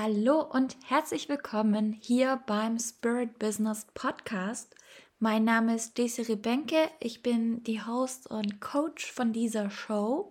Hallo 0.00 0.42
und 0.42 0.76
herzlich 0.86 1.28
willkommen 1.28 1.92
hier 1.92 2.40
beim 2.46 2.78
Spirit 2.78 3.40
Business 3.40 3.84
Podcast. 3.94 4.76
Mein 5.18 5.42
Name 5.42 5.74
ist 5.74 5.98
Desiree 5.98 6.36
Benke, 6.36 6.88
ich 7.00 7.20
bin 7.20 7.64
die 7.64 7.84
Host 7.84 8.30
und 8.30 8.60
Coach 8.60 9.10
von 9.10 9.32
dieser 9.32 9.70
Show 9.70 10.30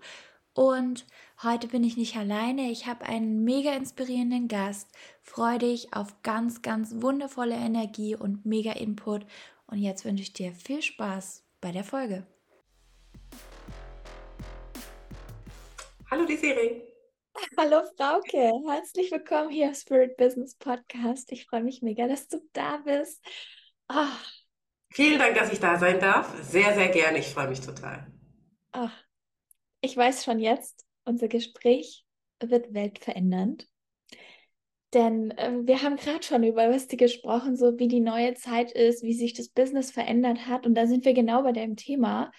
und 0.53 1.05
heute 1.43 1.67
bin 1.67 1.83
ich 1.83 1.97
nicht 1.97 2.15
alleine, 2.15 2.71
ich 2.71 2.87
habe 2.87 3.05
einen 3.07 3.43
mega 3.43 3.73
inspirierenden 3.73 4.47
Gast. 4.47 4.89
Freue 5.21 5.57
dich 5.57 5.93
auf 5.93 6.21
ganz, 6.23 6.61
ganz 6.61 7.01
wundervolle 7.01 7.55
Energie 7.55 8.15
und 8.15 8.45
mega 8.45 8.71
Input 8.71 9.25
und 9.65 9.79
jetzt 9.79 10.05
wünsche 10.05 10.23
ich 10.23 10.31
dir 10.31 10.53
viel 10.53 10.81
Spaß 10.81 11.43
bei 11.59 11.73
der 11.73 11.83
Folge. 11.83 12.25
Hallo 16.09 16.25
Desiree. 16.25 16.96
Hallo 17.55 17.83
Frauke, 17.95 18.51
herzlich 18.67 19.11
willkommen 19.11 19.51
hier 19.51 19.67
im 19.67 19.75
Spirit 19.75 20.17
Business 20.17 20.55
Podcast. 20.55 21.31
Ich 21.31 21.45
freue 21.45 21.61
mich 21.61 21.83
mega, 21.83 22.07
dass 22.07 22.27
du 22.27 22.39
da 22.53 22.77
bist. 22.77 23.23
Oh. 23.89 24.07
Vielen 24.89 25.19
Dank, 25.19 25.35
dass 25.35 25.53
ich 25.53 25.59
da 25.59 25.77
sein 25.77 25.99
darf. 25.99 26.33
Sehr, 26.41 26.73
sehr 26.73 26.87
gerne. 26.89 27.19
Ich 27.19 27.27
freue 27.27 27.47
mich 27.47 27.61
total. 27.61 28.11
Oh. 28.73 28.89
Ich 29.81 29.95
weiß 29.95 30.23
schon 30.23 30.39
jetzt, 30.39 30.83
unser 31.05 31.27
Gespräch 31.27 32.05
wird 32.39 32.73
weltverändernd. 32.73 33.67
Denn 34.93 35.29
äh, 35.31 35.51
wir 35.61 35.83
haben 35.83 35.97
gerade 35.97 36.23
schon 36.23 36.43
über 36.43 36.69
Westi 36.69 36.97
gesprochen, 36.97 37.55
so 37.55 37.77
wie 37.77 37.87
die 37.87 37.99
neue 37.99 38.33
Zeit 38.33 38.71
ist, 38.71 39.03
wie 39.03 39.13
sich 39.13 39.33
das 39.33 39.49
Business 39.49 39.91
verändert 39.91 40.47
hat. 40.47 40.65
Und 40.65 40.73
da 40.73 40.87
sind 40.87 41.05
wir 41.05 41.13
genau 41.13 41.43
bei 41.43 41.51
dem 41.51 41.75
Thema. 41.75 42.31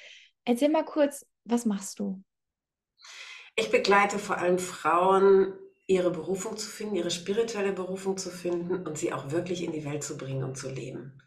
Erzähl 0.45 0.71
mal 0.71 0.85
kurz, 0.85 1.25
was 1.45 1.67
machst 1.67 2.01
du? 2.01 2.21
Ich 3.59 3.73
begleite 3.73 4.21
vor 4.21 4.39
allem 4.39 4.61
Frauen, 4.61 5.53
ihre 5.89 6.13
Berufung 6.13 6.57
zu 6.57 6.69
finden, 6.69 6.95
ihre 6.95 7.11
spirituelle 7.11 7.73
Berufung 7.73 8.17
zu 8.17 8.31
finden 8.31 8.87
und 8.87 8.97
sie 8.97 9.13
auch 9.13 9.33
wirklich 9.33 9.65
in 9.65 9.73
die 9.73 9.85
Welt 9.85 10.05
zu 10.05 10.17
bringen 10.17 10.45
und 10.45 10.57
zu 10.57 10.69
leben. 10.69 11.21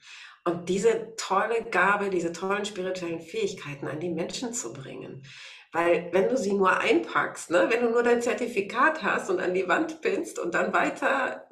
Und 0.45 0.69
diese 0.69 1.13
tolle 1.17 1.65
Gabe, 1.69 2.09
diese 2.09 2.31
tollen 2.31 2.63
spirituellen 2.63 3.19
Fähigkeiten 3.19 3.85
an 3.89 3.99
die 3.99 4.09
Menschen 4.09 4.53
zu 4.53 4.71
bringen. 4.71 5.23
Weil 5.73 6.07
wenn 6.13 6.29
du 6.29 6.37
sie 6.37 6.53
nur 6.53 6.79
einpackst, 6.79 7.51
ne, 7.51 7.67
wenn 7.69 7.81
du 7.81 7.89
nur 7.89 8.01
dein 8.01 8.21
Zertifikat 8.21 9.03
hast 9.03 9.29
und 9.29 9.41
an 9.41 9.53
die 9.53 9.67
Wand 9.67 9.99
pinnst 9.99 10.39
und 10.39 10.55
dann 10.55 10.71
weiter, 10.71 11.49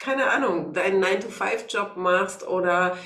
keine 0.00 0.30
Ahnung, 0.30 0.72
deinen 0.72 1.04
9-to-5-Job 1.04 1.98
machst 1.98 2.48
oder 2.48 2.96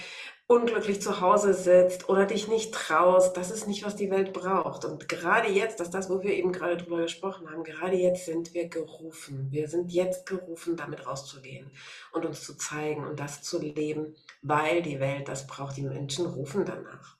unglücklich 0.48 1.02
zu 1.02 1.20
Hause 1.20 1.54
sitzt 1.54 2.08
oder 2.08 2.24
dich 2.24 2.46
nicht 2.46 2.72
traust, 2.72 3.36
das 3.36 3.50
ist 3.50 3.66
nicht, 3.66 3.84
was 3.84 3.96
die 3.96 4.10
Welt 4.10 4.32
braucht. 4.32 4.84
Und 4.84 5.08
gerade 5.08 5.48
jetzt, 5.48 5.80
das 5.80 5.88
ist 5.88 5.94
das, 5.94 6.08
wo 6.08 6.22
wir 6.22 6.34
eben 6.34 6.52
gerade 6.52 6.76
drüber 6.76 7.02
gesprochen 7.02 7.50
haben, 7.50 7.64
gerade 7.64 7.96
jetzt 7.96 8.26
sind 8.26 8.54
wir 8.54 8.68
gerufen. 8.68 9.48
Wir 9.50 9.68
sind 9.68 9.92
jetzt 9.92 10.26
gerufen, 10.26 10.76
damit 10.76 11.06
rauszugehen 11.06 11.70
und 12.12 12.24
uns 12.24 12.44
zu 12.44 12.56
zeigen 12.56 13.04
und 13.04 13.18
das 13.18 13.42
zu 13.42 13.60
leben, 13.60 14.14
weil 14.42 14.82
die 14.82 15.00
Welt 15.00 15.28
das 15.28 15.46
braucht. 15.46 15.76
Die 15.76 15.82
Menschen 15.82 16.26
rufen 16.26 16.64
danach. 16.64 17.16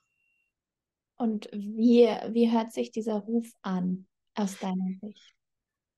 Und 1.17 1.49
wie, 1.51 2.05
wie 2.29 2.51
hört 2.51 2.71
sich 2.71 2.91
dieser 2.91 3.15
Ruf 3.15 3.51
an 3.61 4.07
aus 4.35 4.57
deiner 4.59 4.93
Sicht? 5.01 5.36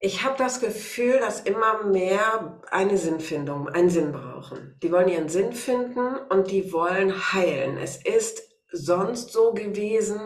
Ich 0.02 0.23
habe 0.23 0.38
das 0.38 0.61
Gefühl, 0.61 1.19
dass 1.19 1.42
immer 1.42 1.83
mehr 1.83 2.61
eine 2.72 2.97
Sinnfindung, 2.97 3.67
einen 3.67 3.89
Sinn 3.89 4.14
brauchen. 4.14 4.78
Die 4.81 4.94
wollen 4.94 5.09
ihren 5.09 5.28
Sinn 5.28 5.52
finden 5.52 6.16
und 6.30 6.52
die 6.52 6.72
wollen 6.72 7.33
heilen. 7.33 7.78
Es 7.78 7.97
ist 7.97 8.41
sonst 8.72 9.33
so 9.33 9.53
gewesen, 9.53 10.22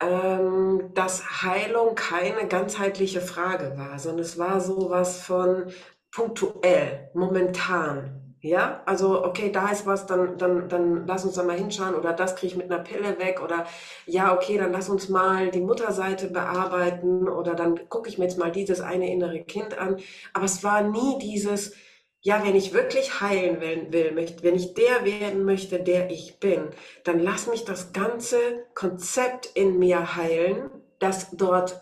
ähm, 0.00 0.90
dass 0.94 1.42
Heilung 1.42 1.94
keine 1.94 2.48
ganzheitliche 2.48 3.20
Frage 3.20 3.78
war, 3.78 4.00
sondern 4.00 4.22
es 4.22 4.36
war 4.36 4.60
so 4.60 4.90
was 4.90 5.22
von 5.22 5.72
punktuell, 6.10 7.10
momentan. 7.14 8.31
Ja, 8.44 8.82
also 8.86 9.24
okay, 9.24 9.52
da 9.52 9.70
ist 9.70 9.86
was, 9.86 10.06
dann, 10.06 10.36
dann, 10.36 10.68
dann 10.68 11.06
lass 11.06 11.24
uns 11.24 11.34
da 11.36 11.44
mal 11.44 11.56
hinschauen 11.56 11.94
oder 11.94 12.12
das 12.12 12.34
kriege 12.34 12.48
ich 12.48 12.56
mit 12.56 12.72
einer 12.72 12.82
Pille 12.82 13.16
weg 13.20 13.40
oder 13.40 13.66
ja, 14.04 14.34
okay, 14.34 14.58
dann 14.58 14.72
lass 14.72 14.88
uns 14.88 15.08
mal 15.08 15.52
die 15.52 15.60
Mutterseite 15.60 16.26
bearbeiten 16.28 17.28
oder 17.28 17.54
dann 17.54 17.88
gucke 17.88 18.08
ich 18.08 18.18
mir 18.18 18.24
jetzt 18.24 18.38
mal 18.38 18.50
dieses 18.50 18.80
eine 18.80 19.12
innere 19.12 19.44
Kind 19.44 19.78
an. 19.78 19.96
Aber 20.32 20.44
es 20.44 20.64
war 20.64 20.82
nie 20.82 21.18
dieses, 21.20 21.74
ja, 22.20 22.42
wenn 22.44 22.56
ich 22.56 22.74
wirklich 22.74 23.20
heilen 23.20 23.60
will, 23.60 23.92
will 23.92 24.26
wenn 24.42 24.56
ich 24.56 24.74
der 24.74 25.04
werden 25.04 25.44
möchte, 25.44 25.78
der 25.80 26.10
ich 26.10 26.40
bin, 26.40 26.70
dann 27.04 27.20
lass 27.20 27.46
mich 27.46 27.64
das 27.64 27.92
ganze 27.92 28.38
Konzept 28.74 29.46
in 29.54 29.78
mir 29.78 30.16
heilen, 30.16 30.68
das 30.98 31.30
dort 31.30 31.80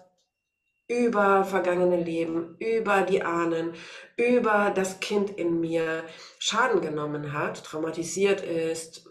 über 0.90 1.44
vergangene 1.44 2.02
Leben, 2.02 2.56
über 2.58 3.02
die 3.02 3.22
Ahnen, 3.22 3.74
über 4.16 4.72
das 4.74 4.98
Kind 4.98 5.30
in 5.30 5.60
mir 5.60 6.02
Schaden 6.40 6.80
genommen 6.80 7.32
hat, 7.32 7.62
traumatisiert 7.62 8.40
ist, 8.40 9.08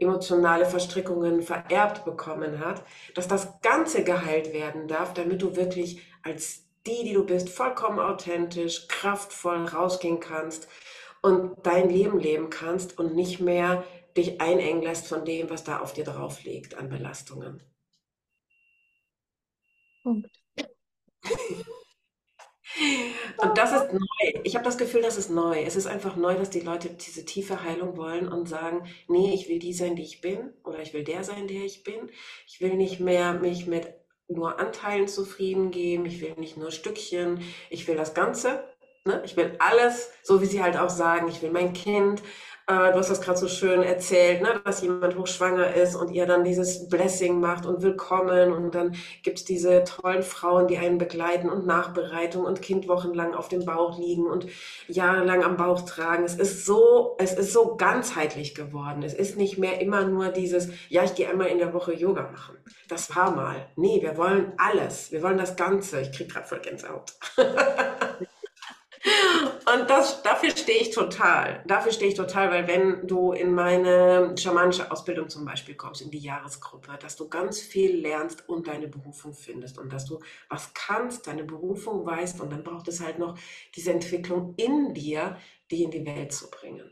emotionale 0.00 0.64
Verstrickungen 0.64 1.42
vererbt 1.42 2.06
bekommen 2.06 2.60
hat, 2.60 2.82
dass 3.14 3.28
das 3.28 3.60
Ganze 3.60 4.04
geheilt 4.04 4.54
werden 4.54 4.88
darf, 4.88 5.12
damit 5.12 5.42
du 5.42 5.54
wirklich 5.54 6.00
als 6.22 6.64
die, 6.86 7.04
die 7.04 7.12
du 7.12 7.26
bist, 7.26 7.50
vollkommen 7.50 7.98
authentisch, 7.98 8.88
kraftvoll 8.88 9.66
rausgehen 9.66 10.20
kannst 10.20 10.66
und 11.20 11.58
dein 11.62 11.90
Leben 11.90 12.18
leben 12.18 12.48
kannst 12.48 12.98
und 12.98 13.14
nicht 13.14 13.38
mehr 13.38 13.84
dich 14.16 14.40
einengen 14.40 14.80
lässt 14.80 15.06
von 15.06 15.26
dem, 15.26 15.50
was 15.50 15.62
da 15.62 15.80
auf 15.80 15.92
dir 15.92 16.04
drauf 16.04 16.42
liegt 16.44 16.78
an 16.78 16.88
Belastungen. 16.88 17.62
Punkt. 20.02 20.37
Und 23.38 23.56
das 23.56 23.72
ist 23.72 23.92
neu. 23.92 24.40
Ich 24.44 24.54
habe 24.54 24.64
das 24.64 24.78
Gefühl, 24.78 25.02
das 25.02 25.16
ist 25.16 25.30
neu. 25.30 25.62
Es 25.62 25.76
ist 25.76 25.86
einfach 25.86 26.16
neu, 26.16 26.34
dass 26.34 26.50
die 26.50 26.60
Leute 26.60 26.90
diese 26.90 27.24
tiefe 27.24 27.62
Heilung 27.62 27.96
wollen 27.96 28.28
und 28.28 28.48
sagen, 28.48 28.84
nee, 29.08 29.32
ich 29.34 29.48
will 29.48 29.58
die 29.58 29.72
sein, 29.72 29.96
die 29.96 30.02
ich 30.02 30.20
bin, 30.20 30.52
oder 30.64 30.80
ich 30.80 30.92
will 30.92 31.04
der 31.04 31.24
sein, 31.24 31.48
der 31.48 31.64
ich 31.64 31.82
bin. 31.84 32.10
Ich 32.46 32.60
will 32.60 32.74
nicht 32.74 33.00
mehr 33.00 33.34
mich 33.34 33.66
mit 33.66 33.94
nur 34.28 34.58
Anteilen 34.58 35.08
zufrieden 35.08 35.70
geben. 35.70 36.04
Ich 36.06 36.20
will 36.20 36.34
nicht 36.36 36.56
nur 36.56 36.70
Stückchen. 36.70 37.40
Ich 37.70 37.88
will 37.88 37.96
das 37.96 38.14
Ganze. 38.14 38.64
Ne? 39.04 39.22
Ich 39.24 39.36
will 39.36 39.56
alles, 39.58 40.10
so 40.22 40.42
wie 40.42 40.46
sie 40.46 40.62
halt 40.62 40.76
auch 40.76 40.90
sagen. 40.90 41.28
Ich 41.28 41.40
will 41.42 41.50
mein 41.50 41.72
Kind. 41.72 42.22
Äh, 42.68 42.92
du 42.92 42.98
hast 42.98 43.10
das 43.10 43.22
gerade 43.22 43.38
so 43.38 43.48
schön 43.48 43.82
erzählt, 43.82 44.42
ne, 44.42 44.60
dass 44.62 44.82
jemand 44.82 45.16
hochschwanger 45.16 45.74
ist 45.74 45.96
und 45.96 46.10
ihr 46.10 46.26
dann 46.26 46.44
dieses 46.44 46.86
Blessing 46.90 47.40
macht 47.40 47.64
und 47.64 47.80
Willkommen 47.80 48.52
und 48.52 48.74
dann 48.74 48.94
gibt 49.22 49.38
es 49.38 49.44
diese 49.46 49.84
tollen 49.84 50.22
Frauen, 50.22 50.68
die 50.68 50.76
einen 50.76 50.98
begleiten 50.98 51.48
und 51.48 51.64
Nachbereitung 51.64 52.44
und 52.44 52.60
Kind 52.60 52.86
wochenlang 52.86 53.34
auf 53.34 53.48
dem 53.48 53.64
Bauch 53.64 53.98
liegen 53.98 54.26
und 54.26 54.46
jahrelang 54.86 55.44
am 55.44 55.56
Bauch 55.56 55.80
tragen. 55.80 56.24
Es 56.24 56.34
ist 56.34 56.66
so, 56.66 57.16
es 57.18 57.32
ist 57.32 57.54
so 57.54 57.76
ganzheitlich 57.76 58.54
geworden. 58.54 59.02
Es 59.02 59.14
ist 59.14 59.38
nicht 59.38 59.56
mehr 59.56 59.80
immer 59.80 60.04
nur 60.04 60.28
dieses, 60.28 60.68
ja, 60.90 61.04
ich 61.04 61.14
gehe 61.14 61.26
einmal 61.26 61.48
in 61.48 61.58
der 61.58 61.72
Woche 61.72 61.94
Yoga 61.94 62.30
machen. 62.30 62.58
Das 62.86 63.16
war 63.16 63.34
mal. 63.34 63.66
Nee, 63.76 64.02
wir 64.02 64.18
wollen 64.18 64.52
alles. 64.58 65.10
Wir 65.10 65.22
wollen 65.22 65.38
das 65.38 65.56
Ganze. 65.56 66.02
Ich 66.02 66.12
kriege 66.12 66.30
gerade 66.34 66.46
voll 66.46 66.60
Gänsehaut. 66.60 67.14
Und 69.74 69.90
das, 69.90 70.22
dafür 70.22 70.50
stehe 70.50 70.80
ich 70.80 70.90
total. 70.90 71.62
Dafür 71.66 71.92
stehe 71.92 72.10
ich 72.10 72.16
total, 72.16 72.50
weil 72.50 72.66
wenn 72.66 73.06
du 73.06 73.32
in 73.32 73.54
meine 73.54 74.34
schamanische 74.38 74.90
Ausbildung 74.90 75.28
zum 75.28 75.44
Beispiel 75.44 75.74
kommst, 75.74 76.00
in 76.00 76.10
die 76.10 76.18
Jahresgruppe, 76.18 76.98
dass 77.00 77.16
du 77.16 77.28
ganz 77.28 77.60
viel 77.60 77.96
lernst 77.96 78.48
und 78.48 78.66
deine 78.66 78.88
Berufung 78.88 79.34
findest 79.34 79.78
und 79.78 79.92
dass 79.92 80.06
du 80.06 80.20
was 80.48 80.72
kannst, 80.74 81.26
deine 81.26 81.44
Berufung 81.44 82.06
weißt 82.06 82.40
und 82.40 82.50
dann 82.50 82.64
braucht 82.64 82.88
es 82.88 83.00
halt 83.00 83.18
noch 83.18 83.38
diese 83.76 83.92
Entwicklung 83.92 84.54
in 84.56 84.94
dir, 84.94 85.36
die 85.70 85.84
in 85.84 85.90
die 85.90 86.06
Welt 86.06 86.32
zu 86.32 86.50
bringen. 86.50 86.90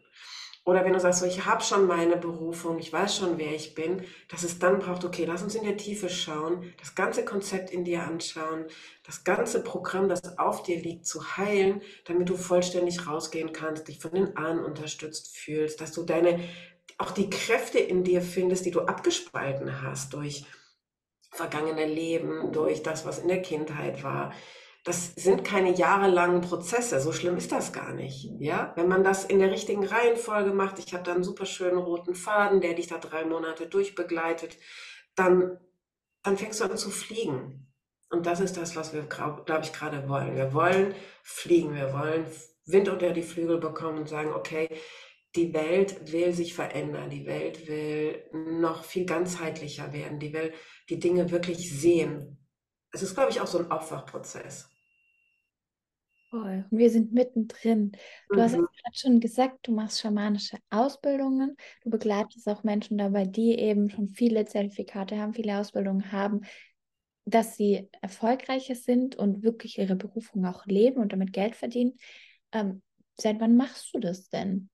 Oder 0.66 0.84
wenn 0.84 0.94
du 0.94 0.99
sagst, 0.99 1.22
ich 1.22 1.47
habe 1.47 1.63
schon 1.63 1.86
meine 1.86 2.16
Berufung, 2.16 2.80
ich 2.80 2.92
weiß 2.92 3.16
schon, 3.16 3.39
wer 3.39 3.54
ich 3.54 3.77
bin, 3.77 4.03
dass 4.27 4.42
es 4.42 4.59
dann 4.59 4.80
braucht, 4.80 5.04
okay, 5.04 5.24
lass 5.24 5.45
uns 5.45 5.54
in 5.54 5.63
der 5.63 5.77
Tiefe 5.77 6.09
schauen, 6.09 6.74
das 6.80 6.97
ganze 6.97 7.24
Konzept 7.24 7.71
in 7.71 7.84
dir 7.84 8.03
anschauen, 8.03 8.65
das 9.04 9.22
ganze 9.22 9.63
Programm, 9.63 10.09
das 10.09 10.39
auf 10.41 10.65
dir 10.65 10.83
liegt, 10.83 11.07
zu 11.07 11.36
heilen, 11.36 11.83
damit 12.04 12.28
du 12.28 12.36
vollständig 12.36 13.07
rausgehen 13.07 13.53
kannst, 13.53 13.86
dich 13.86 14.01
von 14.01 14.10
den 14.10 14.36
Ahnen 14.36 14.65
unterstützt 14.65 15.39
fühlst, 15.39 15.80
dass 15.80 15.92
du 15.92 16.03
deine, 16.03 16.41
auch 16.98 17.13
die 17.13 17.30
Kräfte 17.30 17.78
in 17.78 18.03
dir 18.03 18.21
findest, 18.21 18.66
die 18.66 18.72
du 18.72 18.80
abgespalten 18.80 19.83
hast 19.83 20.15
durch 20.15 20.47
vergangene 21.30 21.86
Leben, 21.86 22.51
durch 22.51 22.83
das, 22.83 23.07
was 23.07 23.21
in 23.21 23.28
der 23.28 23.41
Kindheit 23.41 24.03
war, 24.03 24.33
das 24.86 25.16
sind 25.16 25.42
keine 25.42 25.74
jahrelangen 25.74 26.42
Prozesse. 26.42 27.00
So 27.00 27.10
schlimm 27.10 27.36
ist 27.36 27.50
das 27.50 27.72
gar 27.72 27.92
nicht. 27.92 28.30
Ja, 28.38 28.72
wenn 28.77 28.86
man 28.86 29.03
das 29.03 29.24
in 29.24 29.41
der 29.41 29.50
richtigen 29.50 29.84
Reihenfolge 29.84 30.53
macht, 30.53 30.78
ich 30.78 30.94
habe 30.94 31.03
da 31.03 31.12
einen 31.12 31.24
super 31.24 31.44
schönen 31.44 31.77
roten 31.77 32.15
Faden, 32.15 32.60
der 32.60 32.74
dich 32.74 32.86
da 32.86 32.98
drei 32.98 33.24
Monate 33.24 33.66
durchbegleitet, 33.66 34.56
dann, 35.16 35.59
dann 36.22 36.38
fängst 36.38 36.60
du 36.60 36.65
an 36.65 36.77
zu 36.77 36.91
fliegen. 36.91 37.66
Und 38.10 38.27
das 38.27 38.38
ist 38.38 38.56
das, 38.56 38.77
was 38.77 38.94
wir, 38.94 39.03
glaube 39.03 39.62
ich, 39.65 39.72
gerade 39.72 40.09
wollen. 40.09 40.36
Wir 40.36 40.54
wollen 40.54 40.94
fliegen, 41.24 41.74
wir 41.74 41.92
wollen 41.92 42.24
Wind 42.66 42.89
unter 42.89 43.10
die 43.10 43.24
Flügel 43.24 43.59
bekommen 43.59 43.98
und 43.98 44.09
sagen, 44.09 44.32
okay, 44.34 44.68
die 45.34 45.53
Welt 45.53 46.12
will 46.12 46.32
sich 46.32 46.54
verändern, 46.54 47.10
die 47.10 47.27
Welt 47.27 47.66
will 47.66 48.22
noch 48.32 48.84
viel 48.84 49.04
ganzheitlicher 49.04 49.92
werden, 49.92 50.21
die 50.21 50.32
will 50.32 50.53
die 50.89 51.00
Dinge 51.00 51.32
wirklich 51.32 51.77
sehen. 51.77 52.39
Es 52.92 53.03
ist, 53.03 53.16
glaube 53.16 53.32
ich, 53.32 53.41
auch 53.41 53.48
so 53.48 53.59
ein 53.59 53.72
Aufwachprozess. 53.72 54.71
Voll. 56.31 56.65
Und 56.71 56.78
wir 56.78 56.91
sind 56.91 57.13
mittendrin. 57.13 57.93
Du 58.33 58.41
hast 58.41 58.53
Mhm. 58.53 58.67
gerade 58.83 58.97
schon 58.99 59.21
gesagt, 59.21 59.69
du 59.69 59.73
machst 59.73 60.01
schamanische 60.01 60.59
Ausbildungen. 60.71 61.57
Du 61.83 61.91
begleitest 61.91 62.49
auch 62.49 62.65
Menschen 62.65 62.99
dabei, 62.99 63.25
die 63.27 63.57
eben 63.59 63.91
schon 63.91 64.09
viele 64.09 64.45
Zertifikate 64.45 65.19
haben, 65.19 65.34
viele 65.34 65.59
Ausbildungen 65.59 66.11
haben, 66.11 66.41
dass 67.27 67.57
sie 67.57 67.89
erfolgreicher 68.03 68.75
sind 68.75 69.17
und 69.17 69.43
wirklich 69.43 69.78
ihre 69.78 69.97
Berufung 69.97 70.47
auch 70.47 70.67
leben 70.67 71.01
und 71.01 71.13
damit 71.13 71.33
Geld 71.33 71.57
verdienen. 71.57 71.95
Ähm, 72.53 72.83
seit 73.17 73.41
wann 73.41 73.57
machst 73.57 73.95
du 73.95 74.01
das 74.01 74.28
denn? 74.28 74.69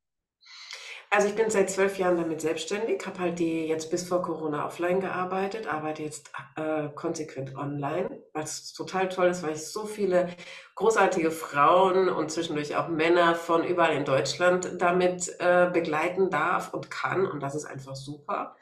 Also 1.11 1.29
ich 1.29 1.35
bin 1.35 1.51
seit 1.51 1.71
zwölf 1.71 1.99
Jahren 1.99 2.17
damit 2.17 2.41
selbstständig, 2.41 3.07
habe 3.07 3.19
halt 3.21 3.39
die 3.39 3.67
jetzt 3.67 3.91
bis 3.91 4.09
vor 4.09 4.23
Corona 4.23 4.67
offline 4.67 5.01
gearbeitet, 5.01 5.67
arbeite 5.67 6.03
jetzt 6.03 6.31
äh, 6.57 6.89
konsequent 6.95 7.55
online, 7.57 8.22
was 8.33 8.73
total 8.73 9.09
toll 9.09 9.29
ist, 9.29 9.43
weil 9.43 9.53
ich 9.53 9.67
so 9.67 9.85
viele 9.85 10.29
großartige 10.75 11.31
Frauen 11.31 12.09
und 12.09 12.31
zwischendurch 12.31 12.77
auch 12.77 12.89
Männer 12.89 13.35
von 13.35 13.65
überall 13.65 13.95
in 13.95 14.05
Deutschland 14.05 14.71
damit 14.79 15.35
äh, 15.39 15.71
begleiten 15.73 16.31
darf 16.31 16.73
und 16.73 16.91
kann 16.91 17.27
und 17.27 17.41
das 17.41 17.55
ist 17.55 17.67
einfach 17.67 17.95
super 17.95 18.57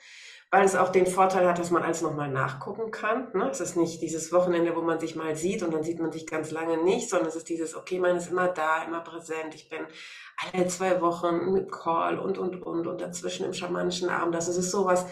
weil 0.52 0.64
es 0.64 0.74
auch 0.74 0.88
den 0.88 1.06
Vorteil 1.06 1.48
hat, 1.48 1.60
dass 1.60 1.70
man 1.70 1.84
alles 1.84 2.02
nochmal 2.02 2.28
nachgucken 2.28 2.90
kann. 2.90 3.28
Ne? 3.34 3.48
Es 3.50 3.60
ist 3.60 3.76
nicht 3.76 4.02
dieses 4.02 4.32
Wochenende, 4.32 4.74
wo 4.74 4.82
man 4.82 4.98
sich 4.98 5.14
mal 5.14 5.36
sieht 5.36 5.62
und 5.62 5.72
dann 5.72 5.84
sieht 5.84 6.00
man 6.00 6.10
sich 6.10 6.26
ganz 6.26 6.50
lange 6.50 6.82
nicht, 6.82 7.08
sondern 7.08 7.28
es 7.28 7.36
ist 7.36 7.48
dieses, 7.48 7.76
okay, 7.76 8.00
man 8.00 8.16
ist 8.16 8.30
immer 8.30 8.48
da, 8.48 8.82
immer 8.82 9.00
präsent. 9.00 9.54
Ich 9.54 9.68
bin 9.68 9.80
alle 10.52 10.66
zwei 10.66 11.00
Wochen 11.00 11.52
mit 11.52 11.70
Call 11.70 12.18
und, 12.18 12.36
und, 12.36 12.62
und 12.62 12.88
und 12.88 13.00
dazwischen 13.00 13.46
im 13.46 13.54
schamanischen 13.54 14.08
Abend. 14.08 14.34
Das 14.34 14.48
ist 14.48 14.70
sowas, 14.72 15.06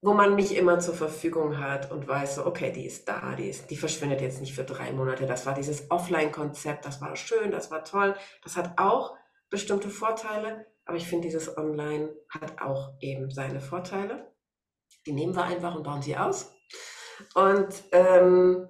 wo 0.00 0.14
man 0.14 0.36
mich 0.36 0.56
immer 0.56 0.78
zur 0.78 0.94
Verfügung 0.94 1.58
hat 1.58 1.90
und 1.90 2.06
weiß, 2.06 2.36
so, 2.36 2.46
okay, 2.46 2.70
die 2.70 2.86
ist 2.86 3.08
da, 3.08 3.34
die, 3.34 3.48
ist, 3.48 3.70
die 3.70 3.76
verschwindet 3.76 4.20
jetzt 4.20 4.40
nicht 4.40 4.54
für 4.54 4.64
drei 4.64 4.92
Monate. 4.92 5.26
Das 5.26 5.44
war 5.44 5.54
dieses 5.54 5.90
Offline-Konzept, 5.90 6.84
das 6.84 7.00
war 7.00 7.16
schön, 7.16 7.50
das 7.50 7.70
war 7.70 7.84
toll. 7.84 8.14
Das 8.44 8.56
hat 8.56 8.78
auch 8.78 9.16
bestimmte 9.50 9.88
Vorteile, 9.88 10.66
aber 10.84 10.96
ich 10.96 11.06
finde, 11.06 11.26
dieses 11.26 11.56
Online 11.56 12.14
hat 12.28 12.60
auch 12.62 12.92
eben 13.00 13.30
seine 13.30 13.60
Vorteile. 13.60 14.32
Die 15.06 15.12
nehmen 15.12 15.34
wir 15.34 15.44
einfach 15.44 15.74
und 15.74 15.82
bauen 15.82 16.02
sie 16.02 16.16
aus. 16.16 16.54
Und 17.34 17.68
ähm, 17.92 18.68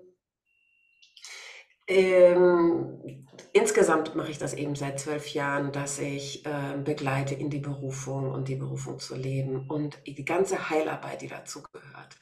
ähm, 1.86 3.17
insgesamt 3.58 4.14
mache 4.14 4.30
ich 4.30 4.38
das 4.38 4.54
eben 4.54 4.74
seit 4.74 5.00
zwölf 5.00 5.28
Jahren, 5.34 5.72
dass 5.72 5.98
ich 5.98 6.46
äh, 6.46 6.76
begleite 6.82 7.34
in 7.34 7.50
die 7.50 7.58
Berufung 7.58 8.30
und 8.30 8.48
die 8.48 8.56
Berufung 8.56 8.98
zu 9.00 9.16
leben 9.16 9.66
und 9.68 9.98
die 10.06 10.24
ganze 10.24 10.70
Heilarbeit, 10.70 11.22
die 11.22 11.28
dazu 11.28 11.62
gehört. 11.62 12.16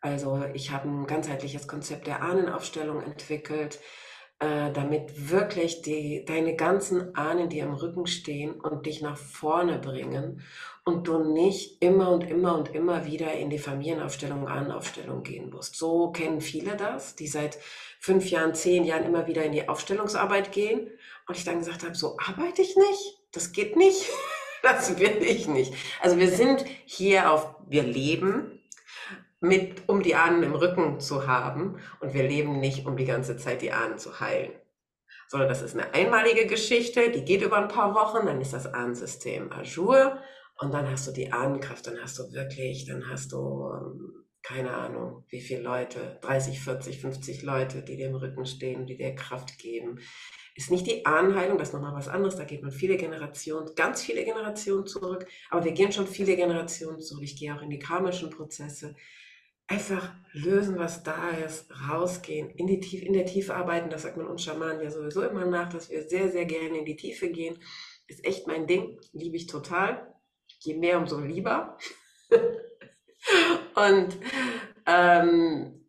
Also 0.00 0.44
ich 0.52 0.72
habe 0.72 0.88
ein 0.88 1.06
ganzheitliches 1.06 1.68
Konzept 1.68 2.08
der 2.08 2.22
Ahnenaufstellung 2.22 3.02
entwickelt, 3.02 3.78
äh, 4.42 4.72
damit 4.72 5.30
wirklich 5.30 5.82
die, 5.82 6.24
deine 6.24 6.56
ganzen 6.56 7.14
Ahnen, 7.14 7.48
die 7.48 7.62
am 7.62 7.74
Rücken 7.74 8.08
stehen 8.08 8.60
und 8.60 8.86
dich 8.86 9.00
nach 9.00 9.16
vorne 9.16 9.78
bringen 9.78 10.42
und 10.84 11.06
du 11.06 11.18
nicht 11.18 11.80
immer 11.80 12.10
und 12.10 12.28
immer 12.28 12.56
und 12.56 12.74
immer 12.74 13.06
wieder 13.06 13.32
in 13.34 13.50
die 13.50 13.60
Familienaufstellung, 13.60 14.48
Ahnenaufstellung 14.48 15.22
gehen 15.22 15.50
musst. 15.50 15.76
So 15.76 16.10
kennen 16.10 16.40
viele 16.40 16.76
das, 16.76 17.14
die 17.14 17.28
seit 17.28 17.56
fünf 18.00 18.28
Jahren, 18.30 18.52
zehn 18.52 18.82
Jahren 18.82 19.04
immer 19.04 19.28
wieder 19.28 19.44
in 19.44 19.52
die 19.52 19.68
Aufstellungsarbeit 19.68 20.50
gehen 20.50 20.90
und 21.28 21.36
ich 21.36 21.44
dann 21.44 21.60
gesagt 21.60 21.84
habe, 21.84 21.94
so 21.94 22.16
arbeite 22.18 22.62
ich 22.62 22.74
nicht, 22.74 23.20
das 23.30 23.52
geht 23.52 23.76
nicht, 23.76 24.10
das 24.64 24.98
will 24.98 25.18
ich 25.20 25.46
nicht. 25.46 25.72
Also 26.00 26.18
wir 26.18 26.32
sind 26.32 26.64
hier 26.84 27.30
auf, 27.30 27.54
wir 27.68 27.84
leben 27.84 28.58
mit, 29.42 29.88
um 29.88 30.02
die 30.02 30.14
Ahnen 30.14 30.42
im 30.42 30.54
Rücken 30.54 31.00
zu 31.00 31.26
haben. 31.26 31.76
Und 32.00 32.14
wir 32.14 32.22
leben 32.22 32.60
nicht, 32.60 32.86
um 32.86 32.96
die 32.96 33.04
ganze 33.04 33.36
Zeit 33.36 33.60
die 33.60 33.72
Ahnen 33.72 33.98
zu 33.98 34.20
heilen. 34.20 34.52
Sondern 35.28 35.48
das 35.48 35.62
ist 35.62 35.74
eine 35.74 35.92
einmalige 35.94 36.46
Geschichte, 36.46 37.10
die 37.10 37.24
geht 37.24 37.42
über 37.42 37.56
ein 37.56 37.68
paar 37.68 37.94
Wochen, 37.94 38.26
dann 38.26 38.40
ist 38.40 38.52
das 38.52 38.66
Ahnensystem 38.66 39.50
Azure 39.52 40.18
und 40.58 40.72
dann 40.72 40.88
hast 40.90 41.08
du 41.08 41.12
die 41.12 41.32
Ahnenkraft, 41.32 41.86
dann 41.86 42.00
hast 42.00 42.18
du 42.18 42.32
wirklich, 42.32 42.86
dann 42.86 43.08
hast 43.08 43.32
du, 43.32 43.72
ähm, 43.72 44.26
keine 44.42 44.74
Ahnung, 44.74 45.24
wie 45.28 45.40
viele 45.40 45.62
Leute, 45.62 46.18
30, 46.22 46.60
40, 46.60 47.00
50 47.00 47.42
Leute, 47.42 47.82
die 47.82 47.96
dir 47.96 48.08
im 48.08 48.14
Rücken 48.14 48.44
stehen, 48.44 48.86
die 48.86 48.96
dir 48.96 49.14
Kraft 49.14 49.58
geben. 49.58 49.98
Ist 50.54 50.70
nicht 50.70 50.86
die 50.86 51.06
Ahnenheilung, 51.06 51.58
das 51.58 51.68
ist 51.68 51.74
nochmal 51.74 51.94
was 51.94 52.08
anderes, 52.08 52.36
da 52.36 52.44
geht 52.44 52.62
man 52.62 52.70
viele 52.70 52.96
Generationen, 52.96 53.74
ganz 53.74 54.02
viele 54.02 54.24
Generationen 54.24 54.86
zurück, 54.86 55.26
aber 55.50 55.64
wir 55.64 55.72
gehen 55.72 55.92
schon 55.92 56.06
viele 56.06 56.36
Generationen 56.36 57.00
zurück. 57.00 57.24
Ich 57.24 57.36
gehe 57.36 57.54
auch 57.54 57.62
in 57.62 57.70
die 57.70 57.78
karmischen 57.78 58.30
Prozesse 58.30 58.94
einfach 59.66 60.12
lösen, 60.32 60.78
was 60.78 61.02
da 61.02 61.30
ist, 61.30 61.70
rausgehen, 61.88 62.50
in, 62.50 62.66
die 62.66 62.80
Tiefe, 62.80 63.04
in 63.04 63.12
der 63.12 63.26
Tiefe 63.26 63.54
arbeiten. 63.54 63.90
Das 63.90 64.02
sagt 64.02 64.16
man 64.16 64.26
uns 64.26 64.42
Schamanen 64.42 64.82
ja 64.82 64.90
sowieso 64.90 65.22
immer 65.22 65.44
nach, 65.44 65.68
dass 65.68 65.90
wir 65.90 66.02
sehr, 66.08 66.30
sehr 66.30 66.44
gerne 66.44 66.78
in 66.78 66.84
die 66.84 66.96
Tiefe 66.96 67.30
gehen. 67.30 67.58
Ist 68.06 68.24
echt 68.24 68.46
mein 68.46 68.66
Ding, 68.66 68.98
liebe 69.12 69.36
ich 69.36 69.46
total. 69.46 70.14
Je 70.60 70.74
mehr, 70.74 70.98
umso 70.98 71.20
lieber. 71.20 71.76
Und 73.74 74.18
ähm, 74.86 75.86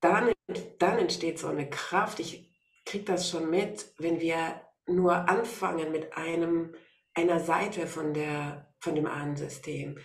dann, 0.00 0.32
dann 0.78 0.98
entsteht 0.98 1.38
so 1.38 1.48
eine 1.48 1.68
Kraft. 1.68 2.20
Ich 2.20 2.50
kriege 2.84 3.04
das 3.04 3.30
schon 3.30 3.50
mit, 3.50 3.92
wenn 3.98 4.20
wir 4.20 4.60
nur 4.86 5.28
anfangen 5.28 5.92
mit 5.92 6.16
einem, 6.16 6.74
einer 7.14 7.40
Seite 7.40 7.86
von, 7.86 8.14
der, 8.14 8.74
von 8.80 8.94
dem 8.94 9.06
Ahnensystem. 9.06 9.98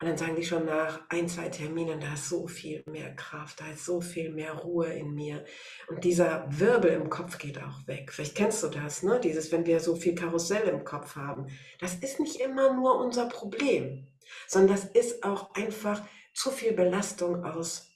Und 0.00 0.06
dann 0.06 0.16
sagen 0.16 0.36
die 0.36 0.44
schon 0.44 0.64
nach 0.64 1.00
ein, 1.08 1.28
zwei 1.28 1.48
Terminen, 1.48 2.00
da 2.00 2.14
ist 2.14 2.28
so 2.28 2.46
viel 2.46 2.84
mehr 2.86 3.16
Kraft, 3.16 3.60
da 3.60 3.68
ist 3.68 3.84
so 3.84 4.00
viel 4.00 4.30
mehr 4.30 4.52
Ruhe 4.52 4.92
in 4.92 5.12
mir. 5.12 5.44
Und 5.88 6.04
dieser 6.04 6.46
Wirbel 6.48 6.92
im 6.92 7.10
Kopf 7.10 7.36
geht 7.38 7.58
auch 7.58 7.84
weg. 7.88 8.12
Vielleicht 8.12 8.36
kennst 8.36 8.62
du 8.62 8.68
das, 8.68 9.02
ne? 9.02 9.18
Dieses, 9.18 9.50
wenn 9.50 9.66
wir 9.66 9.80
so 9.80 9.96
viel 9.96 10.14
Karussell 10.14 10.68
im 10.68 10.84
Kopf 10.84 11.16
haben. 11.16 11.48
Das 11.80 11.96
ist 11.96 12.20
nicht 12.20 12.40
immer 12.40 12.72
nur 12.72 13.00
unser 13.00 13.26
Problem, 13.26 14.06
sondern 14.46 14.76
das 14.76 14.84
ist 14.84 15.24
auch 15.24 15.52
einfach 15.54 16.00
zu 16.32 16.52
viel 16.52 16.72
Belastung 16.72 17.44
aus 17.44 17.88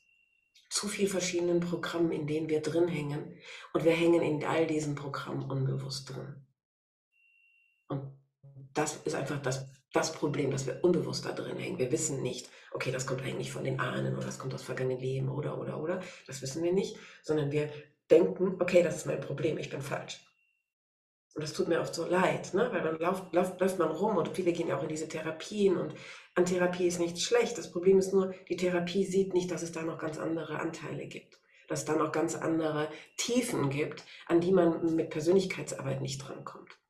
zu 0.73 0.89
viel 0.89 1.07
verschiedenen 1.07 1.61
Programmen, 1.61 2.13
in 2.13 2.27
denen 2.27 2.49
wir 2.49 2.63
drin 2.63 2.89
hängen. 2.89 3.37
Und 3.75 3.85
wir 3.85 3.93
hängen 3.93 4.23
in 4.23 4.43
all 4.43 4.67
diesen 4.67 4.95
Programmen 4.95 5.49
unbewusst 5.49 6.09
drin. 6.09 6.47
Und 7.89 8.19
das 8.73 8.97
ist 9.05 9.15
einfach 9.15 9.41
das 9.43 9.67
das 9.93 10.13
Problem, 10.13 10.51
dass 10.51 10.67
wir 10.67 10.83
unbewusst 10.83 11.27
da 11.27 11.33
drin 11.33 11.59
hängen. 11.59 11.79
Wir 11.79 11.93
wissen 11.93 12.23
nicht, 12.23 12.49
okay, 12.73 12.91
das 12.91 13.07
kommt 13.07 13.23
eigentlich 13.23 13.53
von 13.53 13.65
den 13.65 13.79
Ahnen 13.79 14.17
oder 14.17 14.27
das 14.27 14.39
kommt 14.39 14.55
aus 14.55 14.63
vergangenen 14.63 15.01
Leben 15.01 15.29
oder, 15.29 15.59
oder, 15.59 15.81
oder. 15.81 16.01
Das 16.27 16.41
wissen 16.43 16.63
wir 16.63 16.73
nicht, 16.73 16.97
sondern 17.23 17.53
wir 17.53 17.71
denken, 18.11 18.57
okay, 18.61 18.83
das 18.83 18.97
ist 18.97 19.07
mein 19.07 19.21
Problem, 19.21 19.59
ich 19.59 19.71
bin 19.71 19.83
falsch. 19.83 20.27
Und 21.35 21.43
das 21.43 21.53
tut 21.55 21.69
mir 21.69 21.81
oft 21.81 21.95
so 21.95 22.07
leid, 22.07 22.53
ne? 22.53 22.69
weil 22.73 22.83
dann 22.83 22.99
läuft, 22.99 23.33
läuft, 23.33 23.61
läuft 23.61 23.79
man 23.79 23.91
rum 23.91 24.17
und 24.17 24.29
viele 24.29 24.53
gehen 24.53 24.69
ja 24.69 24.77
auch 24.77 24.83
in 24.83 24.91
diese 24.91 25.09
Therapien 25.09 25.79
und 25.79 25.95
an 26.35 26.45
Therapie 26.45 26.87
ist 26.87 27.01
nichts 27.01 27.23
schlecht. 27.23 27.57
Das 27.57 27.71
Problem 27.71 27.99
ist 27.99 28.13
nur, 28.13 28.35
die 28.49 28.57
Therapie 28.57 29.05
sieht 29.05 29.33
nicht, 29.33 29.51
dass 29.51 29.63
es 29.63 29.73
da 29.73 29.83
noch 29.83 29.99
ganz 29.99 30.19
andere 30.19 30.59
Anteile 30.59 31.07
gibt, 31.07 31.39
dass 31.69 31.81
es 31.81 31.85
da 31.87 31.97
noch 31.97 32.13
ganz 32.13 32.35
andere 32.35 32.89
Tiefen 33.17 33.71
gibt, 33.71 34.05
an 34.27 34.41
die 34.41 34.53
man 34.53 34.95
mit 34.95 35.09
Persönlichkeitsarbeit 35.09 36.03
nicht 36.03 36.19
drankommt 36.19 36.82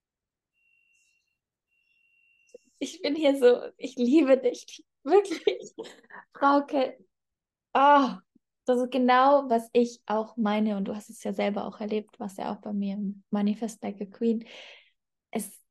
ich 2.82 3.00
bin 3.00 3.14
hier 3.14 3.38
so, 3.38 3.60
ich 3.76 3.94
liebe 3.94 4.36
dich, 4.38 4.84
wirklich. 5.04 5.72
Frauke, 6.34 6.98
oh, 7.74 8.08
das 8.64 8.80
ist 8.80 8.90
genau, 8.90 9.48
was 9.48 9.68
ich 9.72 10.00
auch 10.06 10.36
meine 10.36 10.76
und 10.76 10.86
du 10.86 10.94
hast 10.94 11.08
es 11.08 11.22
ja 11.22 11.32
selber 11.32 11.66
auch 11.66 11.80
erlebt, 11.80 12.18
was 12.18 12.36
ja 12.38 12.52
auch 12.52 12.60
bei 12.60 12.72
mir 12.72 12.94
im 12.94 13.22
Manifest 13.30 13.82
Like 13.84 14.00
a 14.00 14.04
Queen. 14.06 14.44
Es 15.30 15.62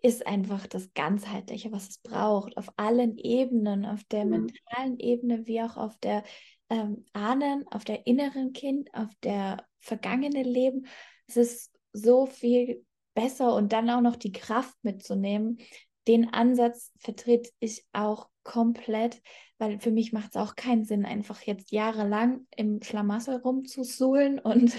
ist 0.00 0.26
einfach 0.26 0.68
das 0.68 0.94
Ganzheitliche, 0.94 1.72
was 1.72 1.88
es 1.88 1.98
braucht, 1.98 2.56
auf 2.56 2.68
allen 2.76 3.18
Ebenen, 3.18 3.84
auf 3.84 4.04
der 4.04 4.24
mhm. 4.24 4.30
mentalen 4.30 4.98
Ebene 5.00 5.46
wie 5.48 5.60
auch 5.60 5.76
auf 5.76 5.96
der 5.98 6.22
ähm, 6.70 7.04
Ahnen, 7.12 7.66
auf 7.68 7.84
der 7.84 8.06
inneren 8.06 8.52
Kind, 8.52 8.94
auf 8.94 9.10
der 9.24 9.66
vergangenen 9.80 10.44
Leben. 10.44 10.86
Es 11.26 11.36
ist 11.36 11.72
so 11.92 12.26
viel 12.26 12.84
besser 13.14 13.54
und 13.54 13.72
dann 13.72 13.90
auch 13.90 14.00
noch 14.00 14.16
die 14.16 14.32
Kraft 14.32 14.76
mitzunehmen, 14.82 15.58
den 16.06 16.32
Ansatz 16.32 16.92
vertrete 16.98 17.50
ich 17.60 17.84
auch 17.92 18.28
komplett, 18.42 19.22
weil 19.58 19.78
für 19.80 19.90
mich 19.90 20.12
macht 20.12 20.30
es 20.34 20.36
auch 20.36 20.54
keinen 20.54 20.84
Sinn, 20.84 21.04
einfach 21.04 21.40
jetzt 21.42 21.72
jahrelang 21.72 22.46
im 22.54 22.82
Schlamassel 22.82 23.36
rumzusuhlen 23.36 24.38
und 24.38 24.74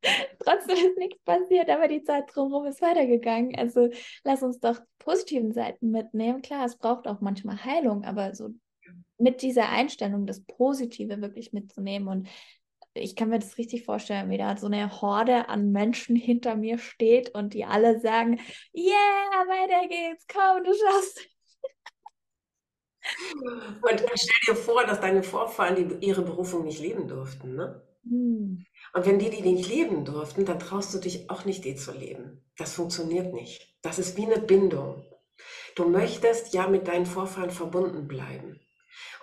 trotzdem 0.38 0.76
ist 0.76 0.98
nichts 0.98 1.22
passiert, 1.24 1.68
aber 1.68 1.88
die 1.88 2.02
Zeit 2.02 2.24
drumherum 2.34 2.66
ist 2.66 2.80
weitergegangen. 2.82 3.54
Also 3.56 3.90
lass 4.24 4.42
uns 4.42 4.58
doch 4.60 4.80
positiven 4.98 5.52
Seiten 5.52 5.90
mitnehmen. 5.90 6.42
Klar, 6.42 6.64
es 6.64 6.76
braucht 6.76 7.06
auch 7.06 7.20
manchmal 7.20 7.62
Heilung, 7.64 8.04
aber 8.04 8.34
so 8.34 8.50
mit 9.18 9.42
dieser 9.42 9.68
Einstellung, 9.68 10.26
das 10.26 10.40
Positive 10.40 11.20
wirklich 11.20 11.52
mitzunehmen 11.52 12.08
und 12.08 12.28
ich 12.94 13.16
kann 13.16 13.30
mir 13.30 13.38
das 13.38 13.58
richtig 13.58 13.84
vorstellen, 13.84 14.30
wie 14.30 14.38
da 14.38 14.56
so 14.56 14.66
eine 14.66 15.00
Horde 15.00 15.48
an 15.48 15.72
Menschen 15.72 16.16
hinter 16.16 16.56
mir 16.56 16.78
steht 16.78 17.34
und 17.34 17.54
die 17.54 17.64
alle 17.64 18.00
sagen, 18.00 18.40
yeah, 18.74 19.44
weiter 19.46 19.88
geht's, 19.88 20.26
komm, 20.32 20.64
du 20.64 20.72
schaffst. 20.74 21.20
Und 23.82 24.00
stell 24.14 24.54
dir 24.54 24.54
vor, 24.54 24.84
dass 24.84 25.00
deine 25.00 25.24
Vorfahren 25.24 25.74
die, 25.74 26.06
ihre 26.06 26.22
Berufung 26.22 26.62
nicht 26.62 26.78
leben 26.78 27.08
durften, 27.08 27.56
ne? 27.56 27.82
Hm. 28.04 28.64
Und 28.94 29.06
wenn 29.06 29.18
die 29.18 29.30
die 29.30 29.42
nicht 29.42 29.68
leben 29.68 30.04
durften, 30.04 30.44
dann 30.44 30.60
traust 30.60 30.94
du 30.94 30.98
dich 30.98 31.30
auch 31.30 31.44
nicht, 31.44 31.64
die 31.64 31.74
zu 31.74 31.92
leben. 31.92 32.44
Das 32.56 32.74
funktioniert 32.74 33.32
nicht. 33.32 33.76
Das 33.82 33.98
ist 33.98 34.16
wie 34.16 34.26
eine 34.26 34.40
Bindung. 34.40 35.04
Du 35.74 35.88
möchtest 35.88 36.54
ja 36.54 36.68
mit 36.68 36.86
deinen 36.88 37.06
Vorfahren 37.06 37.50
verbunden 37.50 38.06
bleiben. 38.06 38.60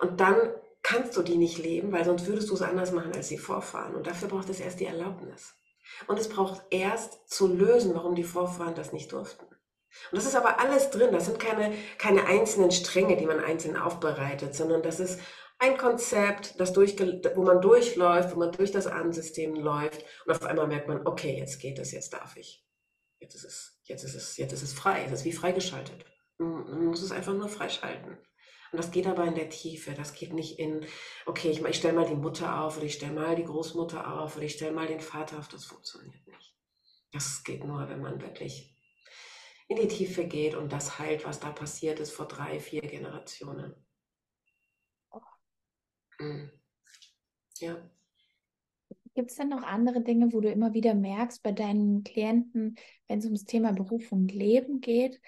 Und 0.00 0.20
dann 0.20 0.36
kannst 0.82 1.16
du 1.16 1.22
die 1.22 1.36
nicht 1.36 1.58
leben, 1.58 1.92
weil 1.92 2.04
sonst 2.04 2.26
würdest 2.26 2.50
du 2.50 2.54
es 2.54 2.62
anders 2.62 2.92
machen 2.92 3.12
als 3.14 3.28
die 3.28 3.38
Vorfahren. 3.38 3.94
Und 3.94 4.06
dafür 4.06 4.28
braucht 4.28 4.48
es 4.48 4.60
erst 4.60 4.80
die 4.80 4.86
Erlaubnis. 4.86 5.54
Und 6.06 6.18
es 6.18 6.28
braucht 6.28 6.62
erst 6.70 7.28
zu 7.28 7.46
lösen, 7.46 7.94
warum 7.94 8.14
die 8.14 8.24
Vorfahren 8.24 8.74
das 8.74 8.92
nicht 8.92 9.12
durften. 9.12 9.44
Und 9.44 10.16
das 10.16 10.24
ist 10.24 10.36
aber 10.36 10.60
alles 10.60 10.90
drin. 10.90 11.12
Das 11.12 11.26
sind 11.26 11.38
keine, 11.38 11.74
keine 11.98 12.26
einzelnen 12.26 12.70
Stränge, 12.70 13.16
die 13.16 13.26
man 13.26 13.40
einzeln 13.40 13.76
aufbereitet, 13.76 14.54
sondern 14.54 14.82
das 14.82 15.00
ist 15.00 15.20
ein 15.58 15.76
Konzept, 15.76 16.58
das 16.58 16.74
wo 16.74 17.42
man 17.42 17.60
durchläuft, 17.60 18.34
wo 18.34 18.38
man 18.38 18.52
durch 18.52 18.72
das 18.72 18.86
Ahnensystem 18.86 19.54
läuft 19.54 20.04
und 20.24 20.32
auf 20.32 20.42
einmal 20.42 20.66
merkt 20.66 20.88
man, 20.88 21.06
okay, 21.06 21.36
jetzt 21.36 21.60
geht 21.60 21.78
es, 21.78 21.92
jetzt 21.92 22.14
darf 22.14 22.36
ich. 22.36 22.64
Jetzt 23.18 23.34
ist 23.34 23.44
es, 23.44 23.80
jetzt 23.84 24.04
ist 24.04 24.14
es, 24.14 24.36
jetzt 24.38 24.52
ist 24.52 24.62
es 24.62 24.72
frei, 24.72 25.04
es 25.04 25.12
ist 25.12 25.24
wie 25.26 25.32
freigeschaltet. 25.32 26.06
Man 26.38 26.86
muss 26.86 27.02
es 27.02 27.12
einfach 27.12 27.34
nur 27.34 27.48
freischalten. 27.48 28.16
Und 28.72 28.78
das 28.78 28.90
geht 28.90 29.06
aber 29.06 29.24
in 29.24 29.34
der 29.34 29.50
Tiefe. 29.50 29.94
Das 29.94 30.14
geht 30.14 30.32
nicht 30.32 30.58
in, 30.58 30.86
okay, 31.26 31.50
ich, 31.50 31.64
ich 31.64 31.76
stelle 31.76 31.94
mal 31.94 32.06
die 32.06 32.14
Mutter 32.14 32.62
auf 32.62 32.76
oder 32.76 32.86
ich 32.86 32.94
stelle 32.94 33.12
mal 33.12 33.34
die 33.34 33.44
Großmutter 33.44 34.20
auf 34.20 34.36
oder 34.36 34.44
ich 34.44 34.54
stelle 34.54 34.72
mal 34.72 34.86
den 34.86 35.00
Vater 35.00 35.38
auf. 35.38 35.48
Das 35.48 35.64
funktioniert 35.64 36.26
nicht. 36.26 36.54
Das 37.12 37.42
geht 37.42 37.64
nur, 37.64 37.88
wenn 37.88 38.00
man 38.00 38.20
wirklich 38.20 38.76
in 39.68 39.76
die 39.76 39.88
Tiefe 39.88 40.26
geht 40.26 40.54
und 40.54 40.72
das 40.72 40.98
heilt, 40.98 41.24
was 41.24 41.40
da 41.40 41.50
passiert 41.50 42.00
ist 42.00 42.12
vor 42.12 42.26
drei, 42.26 42.60
vier 42.60 42.82
Generationen. 42.82 43.74
Mhm. 46.20 46.50
Ja. 47.58 47.90
Gibt 49.14 49.30
es 49.30 49.36
denn 49.36 49.48
noch 49.48 49.62
andere 49.62 50.02
Dinge, 50.02 50.32
wo 50.32 50.40
du 50.40 50.50
immer 50.50 50.72
wieder 50.72 50.94
merkst 50.94 51.42
bei 51.42 51.52
deinen 51.52 52.04
Klienten, 52.04 52.76
wenn 53.08 53.18
es 53.18 53.24
ums 53.24 53.44
Thema 53.44 53.72
Beruf 53.72 54.12
und 54.12 54.32
Leben 54.32 54.80
geht, 54.80 55.20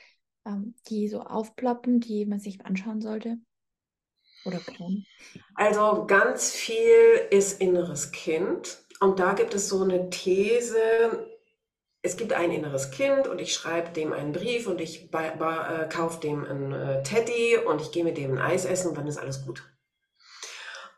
ähm, 0.47 0.75
die 0.89 1.09
so 1.09 1.21
aufploppen, 1.21 2.01
die 2.01 2.27
man 2.27 2.41
sich 2.41 2.65
anschauen 2.65 3.01
sollte? 3.01 3.39
Oder 4.45 4.59
kann? 4.59 5.05
Also 5.55 6.05
ganz 6.07 6.51
viel 6.51 7.21
ist 7.31 7.61
inneres 7.61 8.13
Kind. 8.13 8.85
Und 9.01 9.19
da 9.19 9.35
gibt 9.35 9.55
es 9.55 9.69
so 9.69 9.83
eine 9.83 10.11
These, 10.11 10.77
es 12.03 12.17
gibt 12.17 12.33
ein 12.33 12.51
inneres 12.51 12.91
Kind 12.91 13.29
und 13.29 13.41
ich 13.41 13.55
schreibe 13.55 13.91
dem 13.91 14.13
einen 14.13 14.33
Brief 14.33 14.67
und 14.67 14.81
ich 14.81 15.09
äh, 15.13 15.89
kaufe 15.89 16.21
dem 16.21 16.45
ein 16.45 16.73
äh, 16.73 17.03
Teddy 17.05 17.59
und 17.59 17.81
ich 17.81 17.93
gehe 17.93 18.05
mit 18.05 18.17
dem 18.17 18.33
ein 18.33 18.39
Eis 18.39 18.65
essen 18.65 18.89
und 18.89 18.99
dann 18.99 19.07
ist 19.07 19.19
alles 19.19 19.47
gut. 19.47 19.63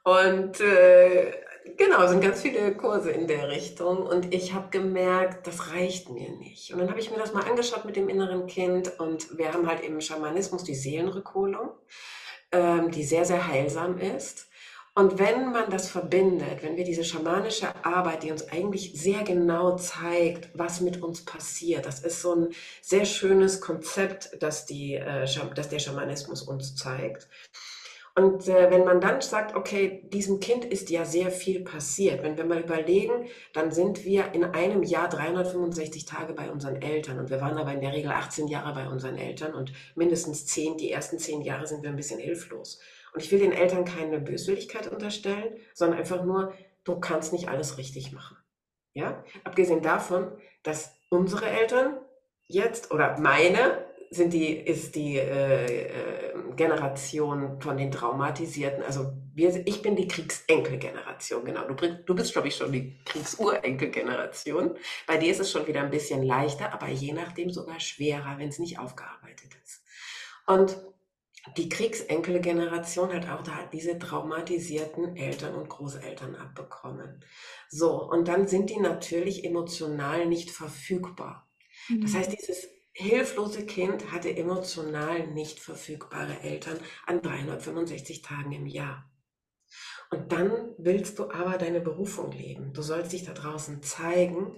Und 0.02 0.60
äh, 0.60 1.43
genau, 1.76 2.06
sind 2.06 2.20
ganz 2.20 2.42
viele 2.42 2.74
Kurse 2.76 3.10
in 3.10 3.26
der 3.26 3.48
Richtung. 3.48 4.06
Und 4.06 4.34
ich 4.34 4.54
habe 4.54 4.68
gemerkt, 4.70 5.46
das 5.46 5.72
reicht 5.72 6.10
mir 6.10 6.30
nicht. 6.30 6.72
Und 6.72 6.78
dann 6.78 6.90
habe 6.90 7.00
ich 7.00 7.10
mir 7.10 7.18
das 7.18 7.32
mal 7.32 7.44
angeschaut 7.44 7.84
mit 7.84 7.96
dem 7.96 8.08
inneren 8.08 8.46
Kind. 8.46 8.98
Und 8.98 9.36
wir 9.38 9.52
haben 9.52 9.66
halt 9.66 9.82
im 9.82 10.00
Schamanismus 10.00 10.64
die 10.64 10.74
Seelenrückholung, 10.74 11.70
ähm, 12.52 12.90
die 12.90 13.04
sehr, 13.04 13.24
sehr 13.24 13.46
heilsam 13.46 13.98
ist. 13.98 14.48
Und 14.96 15.18
wenn 15.18 15.50
man 15.50 15.70
das 15.70 15.88
verbindet, 15.88 16.62
wenn 16.62 16.76
wir 16.76 16.84
diese 16.84 17.02
schamanische 17.02 17.74
Arbeit, 17.84 18.22
die 18.22 18.30
uns 18.30 18.48
eigentlich 18.52 18.92
sehr 18.94 19.24
genau 19.24 19.76
zeigt, 19.76 20.50
was 20.54 20.80
mit 20.80 21.02
uns 21.02 21.24
passiert, 21.24 21.84
das 21.84 21.98
ist 22.04 22.22
so 22.22 22.32
ein 22.36 22.48
sehr 22.80 23.04
schönes 23.04 23.60
Konzept, 23.60 24.40
das, 24.40 24.66
die, 24.66 24.94
äh, 24.94 25.26
das 25.56 25.68
der 25.68 25.80
Schamanismus 25.80 26.42
uns 26.42 26.76
zeigt. 26.76 27.28
Und 28.16 28.46
äh, 28.46 28.70
wenn 28.70 28.84
man 28.84 29.00
dann 29.00 29.20
sagt, 29.20 29.56
okay, 29.56 30.08
diesem 30.12 30.38
Kind 30.38 30.64
ist 30.64 30.88
ja 30.88 31.04
sehr 31.04 31.32
viel 31.32 31.64
passiert, 31.64 32.22
wenn 32.22 32.36
wir 32.36 32.44
mal 32.44 32.60
überlegen, 32.60 33.26
dann 33.52 33.72
sind 33.72 34.04
wir 34.04 34.34
in 34.34 34.44
einem 34.44 34.84
Jahr 34.84 35.08
365 35.08 36.04
Tage 36.04 36.32
bei 36.32 36.48
unseren 36.48 36.80
Eltern 36.80 37.18
und 37.18 37.30
wir 37.30 37.40
waren 37.40 37.58
aber 37.58 37.72
in 37.72 37.80
der 37.80 37.92
Regel 37.92 38.12
18 38.12 38.46
Jahre 38.46 38.72
bei 38.72 38.88
unseren 38.88 39.18
Eltern 39.18 39.52
und 39.52 39.72
mindestens 39.96 40.46
10, 40.46 40.76
die 40.76 40.92
ersten 40.92 41.18
10 41.18 41.42
Jahre 41.42 41.66
sind 41.66 41.82
wir 41.82 41.90
ein 41.90 41.96
bisschen 41.96 42.20
hilflos. 42.20 42.80
Und 43.14 43.22
ich 43.22 43.32
will 43.32 43.40
den 43.40 43.52
Eltern 43.52 43.84
keine 43.84 44.20
Böswilligkeit 44.20 44.86
unterstellen, 44.92 45.56
sondern 45.72 45.98
einfach 45.98 46.24
nur, 46.24 46.52
du 46.84 47.00
kannst 47.00 47.32
nicht 47.32 47.48
alles 47.48 47.78
richtig 47.78 48.12
machen. 48.12 48.36
Ja? 48.92 49.24
Abgesehen 49.42 49.82
davon, 49.82 50.30
dass 50.62 50.96
unsere 51.10 51.46
Eltern 51.46 51.98
jetzt 52.46 52.92
oder 52.92 53.18
meine 53.18 53.84
sind 54.10 54.32
die, 54.32 54.56
ist 54.56 54.94
die 54.94 55.16
äh, 55.16 55.86
äh, 55.86 56.33
Generation 56.56 57.60
von 57.60 57.76
den 57.76 57.90
Traumatisierten. 57.90 58.82
Also 58.84 59.12
wir, 59.34 59.66
ich 59.66 59.82
bin 59.82 59.96
die 59.96 60.08
Kriegsenkelgeneration, 60.08 61.44
genau. 61.44 61.66
Du, 61.66 62.02
du 62.04 62.14
bist, 62.14 62.32
glaube 62.32 62.48
ich, 62.48 62.56
schon 62.56 62.72
die 62.72 62.98
Kriegsurenkelgeneration. 63.04 64.76
Bei 65.06 65.16
dir 65.16 65.32
ist 65.32 65.40
es 65.40 65.50
schon 65.50 65.66
wieder 65.66 65.82
ein 65.82 65.90
bisschen 65.90 66.22
leichter, 66.22 66.72
aber 66.72 66.88
je 66.88 67.12
nachdem 67.12 67.50
sogar 67.50 67.80
schwerer, 67.80 68.38
wenn 68.38 68.48
es 68.48 68.58
nicht 68.58 68.78
aufgearbeitet 68.78 69.50
ist. 69.62 69.82
Und 70.46 70.76
die 71.56 71.68
Kriegsenkelgeneration 71.68 73.12
hat 73.12 73.28
auch 73.28 73.42
da 73.42 73.68
diese 73.72 73.98
traumatisierten 73.98 75.16
Eltern 75.16 75.54
und 75.54 75.68
Großeltern 75.68 76.36
abbekommen. 76.36 77.22
So, 77.68 78.02
und 78.02 78.28
dann 78.28 78.48
sind 78.48 78.70
die 78.70 78.78
natürlich 78.78 79.44
emotional 79.44 80.26
nicht 80.26 80.50
verfügbar. 80.50 81.46
Das 82.00 82.14
heißt, 82.14 82.30
mhm. 82.30 82.36
dieses 82.36 82.68
hilflose 82.94 83.66
Kind 83.66 84.12
hatte 84.12 84.36
emotional 84.36 85.26
nicht 85.26 85.58
verfügbare 85.58 86.40
Eltern 86.40 86.78
an 87.06 87.20
365 87.20 88.22
Tagen 88.22 88.52
im 88.52 88.66
Jahr. 88.66 89.10
Und 90.10 90.30
dann 90.30 90.74
willst 90.78 91.18
du 91.18 91.30
aber 91.30 91.58
deine 91.58 91.80
Berufung 91.80 92.30
leben. 92.30 92.72
Du 92.72 92.82
sollst 92.82 93.12
dich 93.12 93.24
da 93.24 93.32
draußen 93.32 93.82
zeigen, 93.82 94.56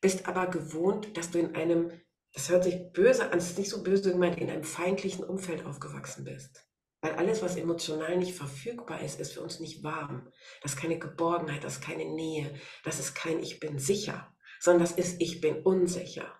bist 0.00 0.26
aber 0.26 0.48
gewohnt, 0.48 1.16
dass 1.16 1.30
du 1.30 1.38
in 1.38 1.54
einem, 1.54 1.92
das 2.32 2.48
hört 2.48 2.64
sich 2.64 2.92
böse 2.92 3.30
an, 3.30 3.38
es 3.38 3.50
ist 3.50 3.58
nicht 3.58 3.70
so 3.70 3.84
böse 3.84 4.10
gemeint, 4.10 4.38
in 4.38 4.50
einem 4.50 4.64
feindlichen 4.64 5.24
Umfeld 5.24 5.64
aufgewachsen 5.64 6.24
bist. 6.24 6.64
Weil 7.00 7.12
alles, 7.12 7.42
was 7.42 7.54
emotional 7.54 8.16
nicht 8.16 8.34
verfügbar 8.34 9.02
ist, 9.02 9.20
ist 9.20 9.34
für 9.34 9.40
uns 9.40 9.60
nicht 9.60 9.84
warm. 9.84 10.32
Das 10.62 10.72
ist 10.72 10.80
keine 10.80 10.98
Geborgenheit, 10.98 11.62
das 11.62 11.74
ist 11.74 11.84
keine 11.84 12.06
Nähe, 12.06 12.52
das 12.82 12.98
ist 12.98 13.14
kein 13.14 13.38
Ich 13.38 13.60
bin 13.60 13.78
sicher, 13.78 14.34
sondern 14.58 14.82
das 14.82 14.92
ist 14.98 15.20
Ich 15.20 15.40
bin 15.40 15.62
unsicher 15.62 16.37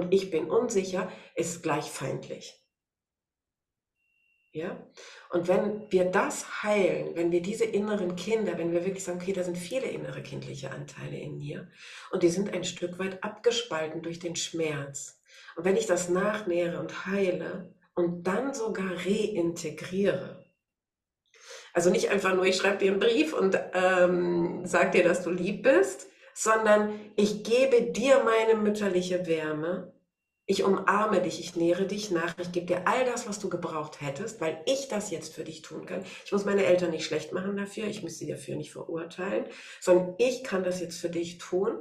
und 0.00 0.14
ich 0.14 0.30
bin 0.30 0.50
unsicher, 0.50 1.10
ist 1.34 1.62
gleich 1.62 1.90
feindlich. 1.90 2.58
Ja? 4.52 4.76
Und 5.30 5.46
wenn 5.46 5.90
wir 5.90 6.06
das 6.06 6.62
heilen, 6.62 7.14
wenn 7.14 7.30
wir 7.30 7.42
diese 7.42 7.64
inneren 7.64 8.16
Kinder, 8.16 8.58
wenn 8.58 8.72
wir 8.72 8.84
wirklich 8.84 9.04
sagen, 9.04 9.20
okay, 9.20 9.32
da 9.32 9.44
sind 9.44 9.58
viele 9.58 9.86
innere 9.86 10.22
kindliche 10.22 10.70
Anteile 10.70 11.18
in 11.18 11.38
mir 11.38 11.68
und 12.10 12.22
die 12.22 12.30
sind 12.30 12.52
ein 12.52 12.64
Stück 12.64 12.98
weit 12.98 13.22
abgespalten 13.22 14.02
durch 14.02 14.18
den 14.18 14.36
Schmerz. 14.36 15.20
Und 15.56 15.64
wenn 15.64 15.76
ich 15.76 15.86
das 15.86 16.08
nachnähere 16.08 16.80
und 16.80 17.06
heile 17.06 17.74
und 17.94 18.26
dann 18.26 18.54
sogar 18.54 18.92
reintegriere, 19.04 20.44
also 21.74 21.90
nicht 21.90 22.08
einfach 22.08 22.34
nur, 22.34 22.46
ich 22.46 22.56
schreibe 22.56 22.78
dir 22.78 22.90
einen 22.90 23.00
Brief 23.00 23.32
und 23.34 23.58
ähm, 23.74 24.62
sag 24.64 24.92
dir, 24.92 25.04
dass 25.04 25.22
du 25.22 25.30
lieb 25.30 25.62
bist, 25.62 26.08
sondern 26.38 27.00
ich 27.16 27.42
gebe 27.42 27.90
dir 27.90 28.22
meine 28.22 28.54
mütterliche 28.54 29.26
Wärme. 29.26 29.92
Ich 30.46 30.62
umarme 30.62 31.20
dich, 31.20 31.40
ich 31.40 31.56
nähere 31.56 31.84
dich 31.84 32.12
nach, 32.12 32.38
ich 32.38 32.52
gebe 32.52 32.66
dir 32.66 32.86
all 32.86 33.04
das, 33.04 33.28
was 33.28 33.40
du 33.40 33.50
gebraucht 33.50 34.00
hättest, 34.00 34.40
weil 34.40 34.62
ich 34.64 34.86
das 34.86 35.10
jetzt 35.10 35.34
für 35.34 35.42
dich 35.42 35.62
tun 35.62 35.84
kann. 35.84 36.04
Ich 36.24 36.30
muss 36.30 36.44
meine 36.44 36.64
Eltern 36.64 36.92
nicht 36.92 37.04
schlecht 37.04 37.32
machen 37.32 37.56
dafür, 37.56 37.88
ich 37.88 38.04
muss 38.04 38.18
sie 38.18 38.28
dafür 38.28 38.54
nicht 38.54 38.70
verurteilen, 38.70 39.46
sondern 39.80 40.14
ich 40.18 40.44
kann 40.44 40.62
das 40.62 40.80
jetzt 40.80 41.00
für 41.00 41.10
dich 41.10 41.38
tun. 41.38 41.76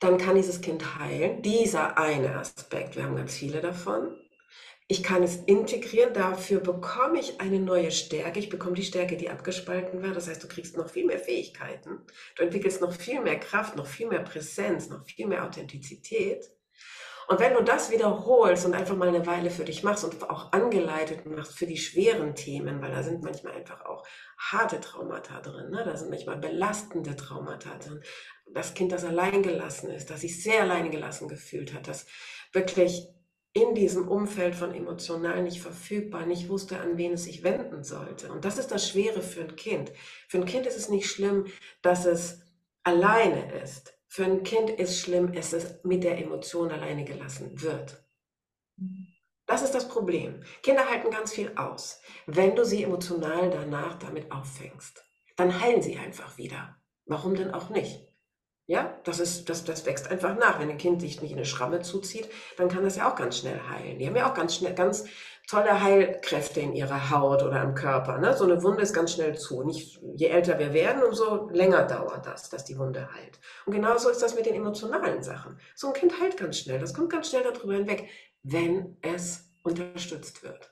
Dann 0.00 0.16
kann 0.16 0.36
dieses 0.36 0.62
Kind 0.62 0.98
heilen. 0.98 1.42
Dieser 1.42 1.98
eine 1.98 2.38
Aspekt, 2.38 2.96
wir 2.96 3.04
haben 3.04 3.16
ganz 3.16 3.34
viele 3.34 3.60
davon. 3.60 4.16
Ich 4.90 5.04
kann 5.04 5.22
es 5.22 5.36
integrieren, 5.36 6.12
dafür 6.14 6.58
bekomme 6.58 7.20
ich 7.20 7.40
eine 7.40 7.60
neue 7.60 7.92
Stärke. 7.92 8.40
Ich 8.40 8.48
bekomme 8.48 8.74
die 8.74 8.82
Stärke, 8.82 9.16
die 9.16 9.30
abgespalten 9.30 10.02
war. 10.02 10.10
Das 10.10 10.26
heißt, 10.26 10.42
du 10.42 10.48
kriegst 10.48 10.76
noch 10.76 10.90
viel 10.90 11.06
mehr 11.06 11.20
Fähigkeiten. 11.20 12.00
Du 12.34 12.42
entwickelst 12.42 12.80
noch 12.80 12.92
viel 12.92 13.20
mehr 13.20 13.38
Kraft, 13.38 13.76
noch 13.76 13.86
viel 13.86 14.08
mehr 14.08 14.18
Präsenz, 14.18 14.88
noch 14.88 15.04
viel 15.04 15.28
mehr 15.28 15.44
Authentizität. 15.44 16.50
Und 17.28 17.38
wenn 17.38 17.54
du 17.54 17.62
das 17.62 17.92
wiederholst 17.92 18.66
und 18.66 18.74
einfach 18.74 18.96
mal 18.96 19.06
eine 19.06 19.24
Weile 19.28 19.50
für 19.50 19.64
dich 19.64 19.84
machst 19.84 20.02
und 20.02 20.28
auch 20.28 20.50
angeleitet 20.50 21.24
machst 21.24 21.56
für 21.56 21.66
die 21.66 21.76
schweren 21.76 22.34
Themen, 22.34 22.82
weil 22.82 22.90
da 22.90 23.04
sind 23.04 23.22
manchmal 23.22 23.52
einfach 23.52 23.86
auch 23.86 24.04
harte 24.38 24.80
Traumata 24.80 25.40
drin, 25.40 25.70
ne? 25.70 25.84
da 25.84 25.96
sind 25.96 26.10
manchmal 26.10 26.38
belastende 26.38 27.14
Traumata 27.14 27.78
drin. 27.78 28.02
Das 28.52 28.74
Kind, 28.74 28.90
das 28.90 29.04
allein 29.04 29.44
gelassen 29.44 29.90
ist, 29.90 30.10
das 30.10 30.22
sich 30.22 30.42
sehr 30.42 30.62
allein 30.62 30.90
gelassen 30.90 31.28
gefühlt 31.28 31.74
hat, 31.74 31.86
das 31.86 32.06
wirklich 32.52 33.06
in 33.52 33.74
diesem 33.74 34.08
Umfeld 34.08 34.54
von 34.54 34.74
emotional 34.74 35.42
nicht 35.42 35.60
verfügbar, 35.60 36.26
nicht 36.26 36.48
wusste, 36.48 36.78
an 36.78 36.96
wen 36.96 37.14
es 37.14 37.24
sich 37.24 37.42
wenden 37.42 37.82
sollte. 37.82 38.30
Und 38.30 38.44
das 38.44 38.58
ist 38.58 38.70
das 38.70 38.88
Schwere 38.88 39.22
für 39.22 39.42
ein 39.42 39.56
Kind. 39.56 39.92
Für 40.28 40.38
ein 40.38 40.44
Kind 40.44 40.66
ist 40.66 40.76
es 40.76 40.88
nicht 40.88 41.10
schlimm, 41.10 41.46
dass 41.82 42.04
es 42.04 42.42
alleine 42.84 43.60
ist. 43.62 43.98
Für 44.06 44.24
ein 44.24 44.42
Kind 44.42 44.70
ist 44.70 45.00
schlimm, 45.00 45.32
dass 45.32 45.52
es 45.52 45.82
mit 45.84 46.04
der 46.04 46.18
Emotion 46.18 46.70
alleine 46.70 47.04
gelassen 47.04 47.60
wird. 47.60 48.04
Das 49.46 49.62
ist 49.62 49.74
das 49.74 49.88
Problem. 49.88 50.42
Kinder 50.62 50.88
halten 50.88 51.10
ganz 51.10 51.32
viel 51.32 51.52
aus. 51.56 52.00
Wenn 52.26 52.54
du 52.54 52.64
sie 52.64 52.84
emotional 52.84 53.50
danach 53.50 53.98
damit 53.98 54.30
auffängst, 54.30 55.04
dann 55.36 55.60
heilen 55.60 55.82
sie 55.82 55.96
einfach 55.96 56.38
wieder 56.38 56.80
Warum 57.10 57.34
denn 57.34 57.52
auch 57.52 57.70
nicht? 57.70 58.06
Ja, 58.70 58.96
das, 59.02 59.18
ist, 59.18 59.48
das, 59.48 59.64
das 59.64 59.84
wächst 59.84 60.08
einfach 60.12 60.38
nach. 60.38 60.60
Wenn 60.60 60.70
ein 60.70 60.78
Kind 60.78 61.00
sich 61.00 61.20
nicht 61.20 61.32
eine 61.32 61.44
Schramme 61.44 61.80
zuzieht, 61.80 62.28
dann 62.56 62.68
kann 62.68 62.84
das 62.84 62.94
ja 62.94 63.10
auch 63.10 63.16
ganz 63.16 63.38
schnell 63.38 63.60
heilen. 63.68 63.98
Die 63.98 64.06
haben 64.06 64.14
ja 64.14 64.30
auch 64.30 64.34
ganz 64.34 64.54
schnell, 64.54 64.74
ganz 64.74 65.06
tolle 65.48 65.82
Heilkräfte 65.82 66.60
in 66.60 66.72
ihrer 66.72 67.10
Haut 67.10 67.42
oder 67.42 67.64
im 67.64 67.74
Körper. 67.74 68.18
Ne? 68.18 68.36
So 68.36 68.44
eine 68.44 68.62
Wunde 68.62 68.82
ist 68.82 68.94
ganz 68.94 69.14
schnell 69.14 69.36
zu. 69.36 69.64
Nicht, 69.64 69.98
je 70.14 70.28
älter 70.28 70.60
wir 70.60 70.72
werden, 70.72 71.02
umso 71.02 71.48
länger 71.50 71.84
dauert 71.84 72.24
das, 72.26 72.48
dass 72.48 72.64
die 72.64 72.78
Wunde 72.78 73.12
heilt. 73.12 73.40
Und 73.66 73.72
genauso 73.72 74.08
ist 74.08 74.22
das 74.22 74.36
mit 74.36 74.46
den 74.46 74.54
emotionalen 74.54 75.24
Sachen. 75.24 75.58
So 75.74 75.88
ein 75.88 75.94
Kind 75.94 76.20
heilt 76.20 76.36
ganz 76.36 76.58
schnell. 76.60 76.78
Das 76.78 76.94
kommt 76.94 77.10
ganz 77.10 77.28
schnell 77.28 77.42
darüber 77.42 77.74
hinweg, 77.74 78.08
wenn 78.44 78.98
es 79.02 79.50
unterstützt 79.64 80.44
wird. 80.44 80.70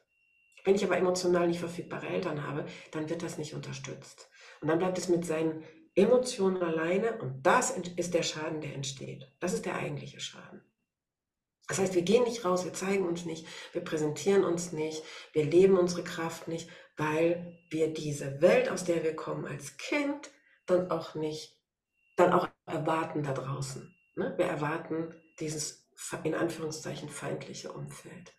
Wenn 0.65 0.77
ich 0.77 0.85
aber 0.85 0.99
emotional 0.99 1.49
nicht 1.49 1.59
verfügbare 1.59 2.07
Eltern 2.07 2.47
habe, 2.47 2.65
dann 2.93 3.11
wird 3.11 3.25
das 3.25 3.39
nicht 3.39 3.55
unterstützt. 3.55 4.29
Und 4.61 4.69
dann 4.69 4.79
bleibt 4.79 4.99
es 4.99 5.09
mit 5.09 5.25
seinen 5.25 5.65
Emotionen 5.99 6.63
alleine 6.63 7.19
und 7.19 7.45
das 7.45 7.71
ist 7.71 8.15
der 8.15 8.23
Schaden, 8.23 8.61
der 8.61 8.75
entsteht. 8.75 9.31
Das 9.41 9.53
ist 9.53 9.67
der 9.67 9.75
eigentliche 9.75 10.21
Schaden. 10.21 10.63
Das 11.67 11.79
heißt, 11.79 11.95
wir 11.95 12.03
gehen 12.03 12.23
nicht 12.23 12.45
raus, 12.45 12.65
wir 12.65 12.73
zeigen 12.73 13.07
uns 13.07 13.27
nicht, 13.27 13.47
wir 13.73 13.83
präsentieren 13.83 14.45
uns 14.45 14.73
nicht, 14.73 15.03
wir 15.33 15.45
leben 15.45 15.77
unsere 15.77 16.05
Kraft 16.05 16.49
nicht, 16.49 16.71
weil 16.97 17.59
wir 17.69 17.93
diese 17.93 18.41
Welt, 18.41 18.71
aus 18.71 18.85
der 18.85 19.03
wir 19.03 19.15
kommen 19.15 19.45
als 19.45 19.77
Kind, 19.77 20.31
dann 20.67 20.91
auch 20.91 21.15
nicht, 21.15 21.61
dann 22.17 22.33
auch 22.33 22.49
erwarten 22.65 23.23
da 23.23 23.33
draußen. 23.33 23.95
Ne? 24.15 24.35
Wir 24.37 24.47
erwarten 24.47 25.15
dieses 25.41 25.91
in 26.23 26.35
Anführungszeichen 26.35 27.09
feindliche 27.09 27.73
Umfeld. 27.73 28.33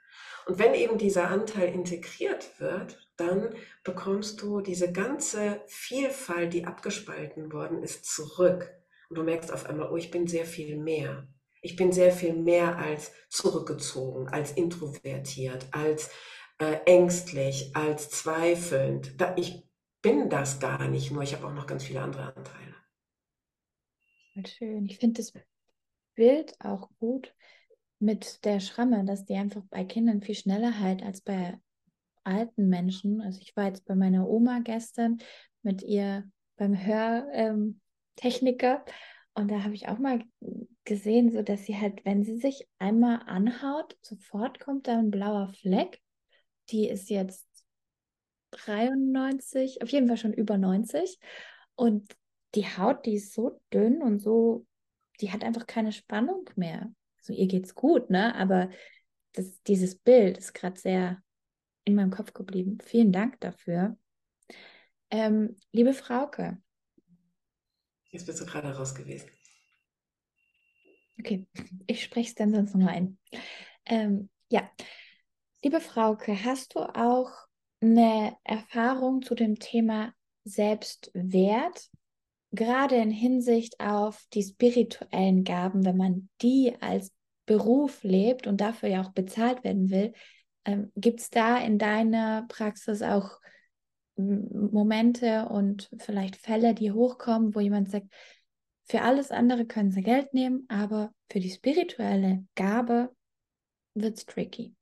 Und 0.46 0.60
wenn 0.60 0.74
eben 0.74 0.98
dieser 0.98 1.28
Anteil 1.28 1.74
integriert 1.74 2.60
wird, 2.60 2.98
dann 3.18 3.54
bekommst 3.84 4.42
du 4.42 4.62
diese 4.62 4.92
ganze 4.92 5.62
Vielfalt, 5.68 6.54
die 6.54 6.66
abgespalten 6.66 7.52
worden 7.52 7.84
ist, 7.84 8.06
zurück. 8.06 8.72
Und 9.10 9.18
du 9.18 9.24
merkst 9.24 9.52
auf 9.52 9.66
einmal, 9.66 9.92
oh, 9.92 9.98
ich 9.98 10.12
bin 10.12 10.28
sehr 10.28 10.46
viel 10.46 10.78
mehr. 10.78 11.28
Ich 11.62 11.76
bin 11.76 11.92
sehr 11.92 12.12
viel 12.12 12.34
mehr 12.34 12.78
als 12.78 13.12
zurückgezogen, 13.30 14.30
als 14.30 14.52
introvertiert, 14.52 15.68
als 15.72 16.10
äh, 16.60 16.78
ängstlich, 16.86 17.76
als 17.76 18.10
zweifelnd. 18.10 19.20
Da, 19.20 19.36
ich 19.36 19.68
bin 20.02 20.30
das 20.30 20.60
gar 20.60 20.88
nicht, 20.88 21.12
nur 21.12 21.24
ich 21.24 21.34
habe 21.36 21.48
auch 21.48 21.54
noch 21.54 21.68
ganz 21.68 21.84
viele 21.84 22.02
andere 22.02 22.34
Anteile. 22.34 22.76
Schön. 24.48 24.86
Ich 24.86 25.00
finde 25.00 25.22
das 25.22 25.34
Bild 26.16 26.56
auch 26.62 26.90
gut, 27.00 27.34
mit 28.00 28.44
der 28.46 28.60
Schramme, 28.60 29.06
dass 29.06 29.26
die 29.26 29.36
einfach 29.36 29.62
bei 29.70 29.84
Kindern 29.84 30.22
viel 30.22 30.36
schneller 30.36 30.80
heilt 30.80 31.04
als 31.04 31.22
bei 31.22 31.60
alten 32.24 32.70
Menschen. 32.70 33.22
Also 33.22 33.40
ich 33.42 33.56
war 33.56 33.68
jetzt 33.68 33.86
bei 33.86 33.96
meiner 33.96 34.28
Oma 34.28 34.60
gestern 34.64 35.20
mit 35.62 35.84
ihr 35.84 36.30
beim 36.56 36.76
Hörtechniker 36.76 38.86
ähm, 38.86 38.94
und 39.34 39.52
da 39.52 39.64
habe 39.64 39.74
ich 39.74 39.88
auch 39.88 40.00
mal 40.00 40.24
gesehen, 40.84 41.32
so 41.32 41.44
dass 41.44 41.66
sie 41.66 41.78
halt, 41.78 42.04
wenn 42.06 42.24
sie 42.24 42.38
sich 42.38 42.68
einmal 42.80 43.22
anhaut, 43.26 43.98
sofort 44.02 44.60
kommt 44.60 44.88
da 44.88 44.98
ein 44.98 45.12
blauer 45.12 45.50
Fleck. 45.50 46.02
Die 46.70 46.90
ist 46.90 47.10
jetzt 47.10 47.48
93, 48.52 49.82
auf 49.82 49.90
jeden 49.90 50.08
Fall 50.08 50.18
schon 50.18 50.34
über 50.34 50.58
90 50.58 51.20
und 51.76 52.16
die 52.56 52.66
Haut, 52.66 53.06
die 53.06 53.16
ist 53.16 53.34
so 53.34 53.62
dünn 53.72 54.02
und 54.02 54.20
so, 54.20 54.66
die 55.22 55.32
hat 55.32 55.44
einfach 55.44 55.68
keine 55.68 55.92
Spannung 55.92 56.50
mehr 56.56 56.92
so 57.22 57.34
ihr 57.34 57.48
geht's 57.48 57.76
gut, 57.76 58.10
ne? 58.10 58.36
Aber 58.36 58.70
das, 59.34 59.62
dieses 59.64 59.96
Bild 59.96 60.38
ist 60.38 60.54
gerade 60.54 60.80
sehr 60.80 61.22
in 61.86 61.96
meinem 61.96 62.12
Kopf 62.12 62.34
geblieben. 62.34 62.78
Vielen 62.84 63.12
Dank 63.12 63.40
dafür. 63.40 63.98
Ähm, 65.12 65.56
liebe 65.72 65.94
Frauke. 65.94 66.62
Jetzt 68.12 68.26
bist 68.26 68.42
du 68.42 68.46
gerade 68.46 68.76
raus 68.76 68.94
gewesen. 68.96 69.30
Okay, 71.20 71.48
ich 71.86 72.04
spreche 72.04 72.30
es 72.30 72.36
dann 72.36 72.54
sonst 72.54 72.74
nochmal 72.74 72.96
ein. 72.96 73.18
Ähm, 73.86 74.30
ja, 74.50 74.70
liebe 75.64 75.82
Frauke, 75.82 76.44
hast 76.44 76.76
du 76.76 76.80
auch 76.80 77.32
eine 77.82 78.38
Erfahrung 78.44 79.22
zu 79.22 79.36
dem 79.36 79.60
Thema 79.60 80.14
Selbstwert 80.44 81.90
gerade 82.52 82.96
in 82.96 83.12
Hinsicht 83.12 83.80
auf 83.80 84.26
die 84.34 84.44
spirituellen 84.44 85.44
Gaben, 85.44 85.86
wenn 85.86 85.98
man 85.98 86.30
die 86.42 86.74
als 86.82 87.12
Beruf 87.46 88.04
lebt 88.04 88.48
und 88.48 88.62
dafür 88.62 88.90
ja 88.90 89.02
auch 89.02 89.12
bezahlt 89.12 89.64
werden 89.64 89.90
will, 89.90 90.14
ähm, 90.66 90.92
gibt 90.96 91.20
es 91.20 91.30
da 91.30 91.58
in 91.58 91.78
deiner 91.78 92.46
Praxis 92.48 93.02
auch 93.02 93.40
Momente 94.16 95.48
und 95.48 95.90
vielleicht 95.98 96.36
Fälle, 96.36 96.74
die 96.74 96.92
hochkommen, 96.92 97.56
wo 97.56 97.60
jemand 97.60 97.90
sagt, 97.90 98.08
für 98.84 99.02
alles 99.02 99.32
andere 99.32 99.66
können 99.66 99.92
sie 99.92 100.02
Geld 100.02 100.34
nehmen, 100.34 100.66
aber 100.68 101.14
für 101.32 101.40
die 101.40 101.52
spirituelle 101.52 102.46
Gabe 102.56 103.16
wird 103.94 104.18
es 104.18 104.26
tricky. 104.26 104.76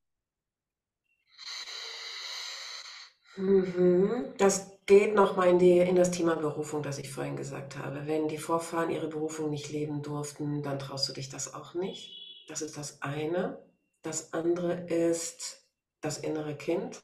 Mhm. 3.35 4.33
Das 4.37 4.76
geht 4.87 5.13
nochmal 5.13 5.49
in, 5.49 5.59
in 5.59 5.95
das 5.95 6.11
Thema 6.11 6.35
Berufung, 6.35 6.81
das 6.81 6.97
ich 6.97 7.11
vorhin 7.11 7.35
gesagt 7.35 7.77
habe. 7.77 8.07
Wenn 8.07 8.29
die 8.29 8.37
Vorfahren 8.37 8.89
ihre 8.89 9.09
Berufung 9.09 9.49
nicht 9.49 9.69
leben 9.69 10.01
durften, 10.01 10.63
dann 10.63 10.79
traust 10.79 11.07
du 11.09 11.13
dich 11.13 11.29
das 11.29 11.53
auch 11.53 11.73
nicht. 11.73 12.45
Das 12.47 12.61
ist 12.61 12.77
das 12.77 13.01
eine. 13.01 13.59
Das 14.01 14.33
andere 14.33 14.87
ist 14.87 15.67
das 16.01 16.17
innere 16.17 16.55
Kind. 16.55 17.01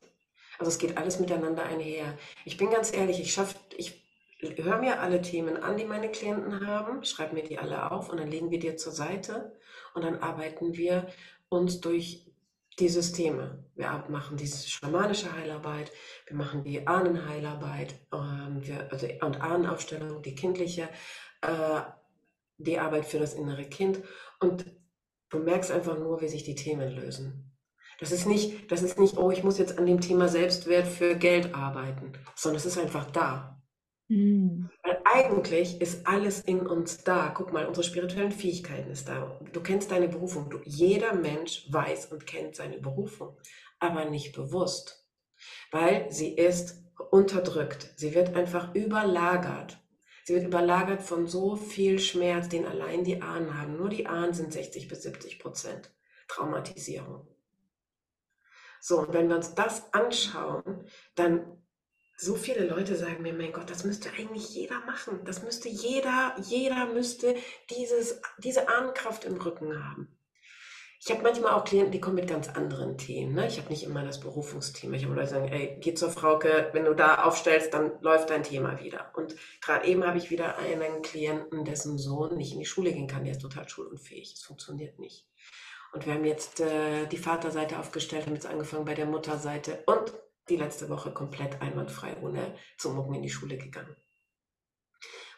Also 0.57 0.71
es 0.71 0.77
geht 0.77 0.97
alles 0.97 1.19
miteinander 1.19 1.63
einher. 1.63 2.17
Ich 2.45 2.57
bin 2.57 2.69
ganz 2.69 2.93
ehrlich, 2.93 3.19
ich 3.19 3.33
schaffe, 3.33 3.57
ich 3.75 4.01
höre 4.39 4.77
mir 4.77 5.01
alle 5.01 5.21
Themen 5.21 5.57
an, 5.57 5.77
die 5.77 5.85
meine 5.85 6.09
Klienten 6.09 6.65
haben, 6.65 7.03
schreibe 7.03 7.35
mir 7.35 7.43
die 7.43 7.59
alle 7.59 7.91
auf 7.91 8.09
und 8.09 8.19
dann 8.19 8.31
legen 8.31 8.51
wir 8.51 8.59
dir 8.59 8.77
zur 8.77 8.93
Seite 8.93 9.57
und 9.93 10.03
dann 10.03 10.19
arbeiten 10.19 10.75
wir 10.75 11.07
uns 11.49 11.81
durch 11.81 12.25
die 12.79 12.89
Systeme. 12.89 13.63
Wir 13.75 14.05
machen 14.09 14.37
diese 14.37 14.69
schamanische 14.69 15.31
Heilarbeit, 15.33 15.91
wir 16.27 16.35
machen 16.35 16.63
die 16.63 16.87
Ahnenheilarbeit 16.87 17.95
ähm, 18.13 18.59
wir, 18.61 18.91
also, 18.91 19.07
und 19.21 19.41
Ahnenaufstellung, 19.41 20.21
die 20.21 20.35
kindliche, 20.35 20.89
äh, 21.41 21.81
die 22.57 22.79
Arbeit 22.79 23.05
für 23.05 23.19
das 23.19 23.33
innere 23.33 23.65
Kind. 23.65 24.01
Und 24.39 24.65
du 25.29 25.39
merkst 25.39 25.71
einfach 25.71 25.97
nur, 25.97 26.21
wie 26.21 26.27
sich 26.27 26.43
die 26.43 26.55
Themen 26.55 26.91
lösen. 26.91 27.51
Das 27.99 28.11
ist 28.11 28.25
nicht, 28.25 28.71
das 28.71 28.81
ist 28.81 28.99
nicht, 28.99 29.17
oh, 29.17 29.31
ich 29.31 29.43
muss 29.43 29.57
jetzt 29.57 29.77
an 29.77 29.85
dem 29.85 30.01
Thema 30.01 30.27
Selbstwert 30.27 30.87
für 30.87 31.15
Geld 31.15 31.55
arbeiten, 31.55 32.13
sondern 32.35 32.57
es 32.57 32.65
ist 32.65 32.77
einfach 32.77 33.09
da. 33.11 33.62
Mhm. 34.13 34.69
Weil 34.83 35.01
eigentlich 35.05 35.81
ist 35.81 36.05
alles 36.05 36.41
in 36.41 36.67
uns 36.67 37.03
da. 37.03 37.33
Guck 37.35 37.51
mal, 37.51 37.65
unsere 37.65 37.83
spirituellen 37.83 38.31
Fähigkeiten 38.31 38.91
ist 38.91 39.07
da. 39.09 39.39
Du 39.51 39.61
kennst 39.61 39.89
deine 39.89 40.07
Berufung. 40.07 40.51
Du, 40.51 40.59
jeder 40.65 41.15
Mensch 41.15 41.65
weiß 41.71 42.11
und 42.11 42.27
kennt 42.27 42.55
seine 42.55 42.77
Berufung, 42.77 43.35
aber 43.79 44.05
nicht 44.05 44.35
bewusst, 44.35 45.07
weil 45.71 46.11
sie 46.11 46.35
ist 46.35 46.83
unterdrückt. 47.09 47.91
Sie 47.95 48.13
wird 48.13 48.35
einfach 48.35 48.75
überlagert. 48.75 49.79
Sie 50.25 50.35
wird 50.35 50.45
überlagert 50.45 51.01
von 51.01 51.27
so 51.27 51.55
viel 51.55 51.97
Schmerz, 51.97 52.49
den 52.49 52.65
allein 52.65 53.03
die 53.03 53.21
Ahnen 53.21 53.59
haben. 53.59 53.77
Nur 53.77 53.89
die 53.89 54.05
Ahnen 54.05 54.33
sind 54.33 54.53
60 54.53 54.87
bis 54.87 55.01
70 55.01 55.39
Prozent 55.39 55.91
Traumatisierung. 56.27 57.27
So, 58.79 58.99
und 58.99 59.13
wenn 59.13 59.27
wir 59.27 59.37
uns 59.37 59.55
das 59.55 59.91
anschauen, 59.93 60.85
dann 61.15 61.62
so 62.23 62.35
viele 62.35 62.65
Leute 62.65 62.95
sagen 62.95 63.21
mir, 63.21 63.33
mein 63.33 63.51
Gott, 63.51 63.69
das 63.69 63.83
müsste 63.83 64.09
eigentlich 64.17 64.53
jeder 64.55 64.79
machen. 64.85 65.19
Das 65.25 65.43
müsste 65.43 65.69
jeder, 65.69 66.35
jeder 66.41 66.85
müsste 66.87 67.35
dieses, 67.69 68.21
diese 68.37 68.69
Ahnenkraft 68.69 69.25
im 69.25 69.37
Rücken 69.37 69.83
haben. 69.83 70.07
Ich 71.05 71.11
habe 71.11 71.21
manchmal 71.21 71.51
auch 71.51 71.65
Klienten, 71.65 71.91
die 71.91 71.99
kommen 71.99 72.15
mit 72.15 72.29
ganz 72.29 72.47
anderen 72.47 72.97
Themen. 72.97 73.33
Ne? 73.33 73.47
Ich 73.47 73.57
habe 73.57 73.67
nicht 73.67 73.83
immer 73.83 74.05
das 74.05 74.21
Berufungsthema. 74.21 74.95
Ich 74.95 75.03
habe 75.03 75.13
Leute, 75.13 75.27
die 75.27 75.33
sagen, 75.33 75.49
ey, 75.49 75.77
geh 75.81 75.93
zur 75.93 76.09
Frauke, 76.09 76.69
wenn 76.71 76.85
du 76.85 76.93
da 76.93 77.25
aufstellst, 77.25 77.73
dann 77.73 77.91
läuft 77.99 78.29
dein 78.29 78.43
Thema 78.43 78.79
wieder. 78.79 79.11
Und 79.13 79.35
gerade 79.59 79.85
eben 79.85 80.05
habe 80.05 80.17
ich 80.17 80.31
wieder 80.31 80.57
einen 80.59 81.01
Klienten, 81.01 81.65
dessen 81.65 81.97
Sohn 81.97 82.37
nicht 82.37 82.53
in 82.53 82.59
die 82.59 82.65
Schule 82.65 82.93
gehen 82.93 83.07
kann. 83.07 83.25
Der 83.25 83.33
ist 83.33 83.41
total 83.41 83.67
schulunfähig. 83.67 84.31
Es 84.33 84.43
funktioniert 84.43 84.97
nicht. 84.97 85.27
Und 85.91 86.05
wir 86.05 86.13
haben 86.13 86.23
jetzt 86.23 86.61
äh, 86.61 87.05
die 87.07 87.17
Vaterseite 87.17 87.79
aufgestellt, 87.79 88.25
haben 88.25 88.35
jetzt 88.35 88.47
angefangen 88.47 88.85
bei 88.85 88.95
der 88.95 89.05
Mutterseite 89.05 89.83
und 89.85 90.13
die 90.49 90.57
letzte 90.57 90.89
Woche 90.89 91.11
komplett 91.11 91.61
einwandfrei 91.61 92.17
ohne 92.21 92.55
zu 92.77 92.91
mucken 92.91 93.15
in 93.15 93.23
die 93.23 93.29
Schule 93.29 93.57
gegangen. 93.57 93.95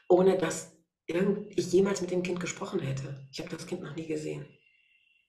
Ohne 0.07 0.37
dass 0.37 0.75
ich 1.07 1.71
jemals 1.71 2.01
mit 2.01 2.11
dem 2.11 2.23
Kind 2.23 2.39
gesprochen 2.39 2.79
hätte. 2.79 3.27
Ich 3.31 3.39
habe 3.39 3.49
das 3.49 3.67
Kind 3.67 3.83
noch 3.83 3.95
nie 3.95 4.07
gesehen. 4.07 4.47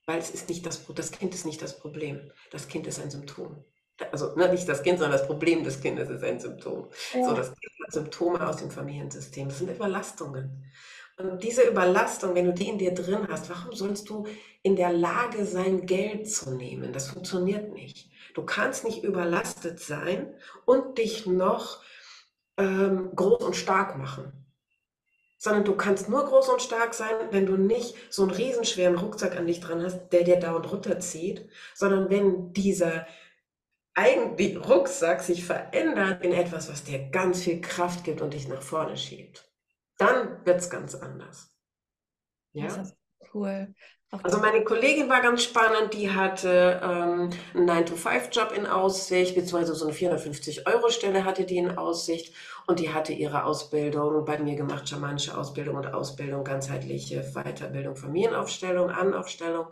Weil 0.05 0.19
es 0.19 0.31
ist 0.31 0.49
nicht 0.49 0.65
das, 0.65 0.85
das 0.95 1.11
Kind 1.11 1.35
ist 1.35 1.45
nicht 1.45 1.61
das 1.61 1.79
Problem. 1.79 2.31
Das 2.51 2.67
Kind 2.67 2.87
ist 2.87 2.99
ein 2.99 3.11
Symptom. 3.11 3.63
Also 4.11 4.35
ne, 4.35 4.49
nicht 4.49 4.67
das 4.69 4.83
Kind, 4.83 4.99
sondern 4.99 5.17
das 5.17 5.27
Problem 5.27 5.63
des 5.63 5.81
Kindes 5.81 6.09
ist 6.09 6.23
ein 6.23 6.39
Symptom. 6.39 6.89
Ja. 7.13 7.27
So, 7.27 7.35
das 7.35 7.47
Kind 7.47 7.73
hat 7.85 7.93
Symptome 7.93 8.47
aus 8.47 8.57
dem 8.57 8.71
Familiensystem. 8.71 9.49
Das 9.49 9.57
sind 9.59 9.69
Überlastungen. 9.69 10.71
Und 11.17 11.43
diese 11.43 11.63
Überlastung, 11.63 12.35
wenn 12.35 12.45
du 12.45 12.53
die 12.53 12.69
in 12.69 12.77
dir 12.77 12.93
drin 12.93 13.27
hast, 13.27 13.49
warum 13.49 13.73
sollst 13.73 14.07
du 14.09 14.27
in 14.61 14.75
der 14.75 14.93
Lage 14.93 15.45
sein, 15.45 15.87
Geld 15.87 16.29
zu 16.29 16.51
nehmen? 16.51 16.93
Das 16.93 17.09
funktioniert 17.09 17.73
nicht. 17.73 18.11
Du 18.37 18.45
kannst 18.45 18.83
nicht 18.83 19.03
überlastet 19.03 19.79
sein 19.79 20.35
und 20.65 20.99
dich 20.99 21.25
noch 21.25 21.81
ähm, 22.57 23.15
groß 23.15 23.43
und 23.43 23.55
stark 23.55 23.97
machen. 23.97 24.31
sondern 25.39 25.65
du 25.65 25.75
kannst 25.75 26.07
nur 26.09 26.23
groß 26.25 26.49
und 26.49 26.61
stark 26.61 26.93
sein, 26.93 27.15
wenn 27.31 27.47
du 27.47 27.57
nicht 27.57 27.95
so 28.13 28.23
einen 28.23 28.31
riesenschweren 28.31 28.97
Rucksack 28.97 29.35
an 29.35 29.47
dich 29.47 29.59
dran 29.59 29.83
hast, 29.83 30.09
der 30.09 30.23
dir 30.23 30.39
dauernd 30.39 30.71
runterzieht, 30.71 31.49
sondern 31.75 32.09
wenn 32.11 32.53
dieser 32.53 33.07
eigentlich 33.95 34.57
Rucksack 34.69 35.21
sich 35.21 35.43
verändert 35.43 36.23
in 36.23 36.33
etwas, 36.33 36.69
was 36.69 36.83
dir 36.83 37.09
ganz 37.09 37.43
viel 37.43 37.61
Kraft 37.61 38.03
gibt 38.03 38.21
und 38.21 38.33
dich 38.35 38.47
nach 38.47 38.61
vorne 38.61 38.97
schiebt. 38.97 39.51
Dann 39.97 40.45
wird 40.45 40.59
es 40.59 40.69
ganz 40.69 40.93
anders. 40.95 41.51
Ja? 42.53 42.67
Das 42.67 42.77
ist 42.89 42.97
cool. 43.33 43.73
Also 44.23 44.39
meine 44.39 44.63
Kollegin 44.63 45.09
war 45.09 45.21
ganz 45.21 45.43
spannend, 45.43 45.93
die 45.93 46.09
hatte 46.09 46.79
ähm, 46.81 47.29
einen 47.53 47.69
9-to-5-Job 47.69 48.53
in 48.55 48.65
Aussicht, 48.65 49.35
beziehungsweise 49.35 49.75
so 49.75 49.85
eine 49.85 49.93
450-Euro-Stelle 49.93 51.25
hatte 51.25 51.45
die 51.45 51.57
in 51.57 51.77
Aussicht 51.77 52.33
und 52.67 52.79
die 52.79 52.93
hatte 52.93 53.11
ihre 53.11 53.43
Ausbildung 53.43 54.23
bei 54.23 54.39
mir 54.39 54.55
gemacht, 54.55 54.87
schamanische 54.87 55.37
Ausbildung 55.37 55.75
und 55.75 55.87
Ausbildung, 55.87 56.45
ganzheitliche 56.45 57.21
Weiterbildung, 57.33 57.97
Familienaufstellung, 57.97 58.89
Anaufstellung. 58.89 59.67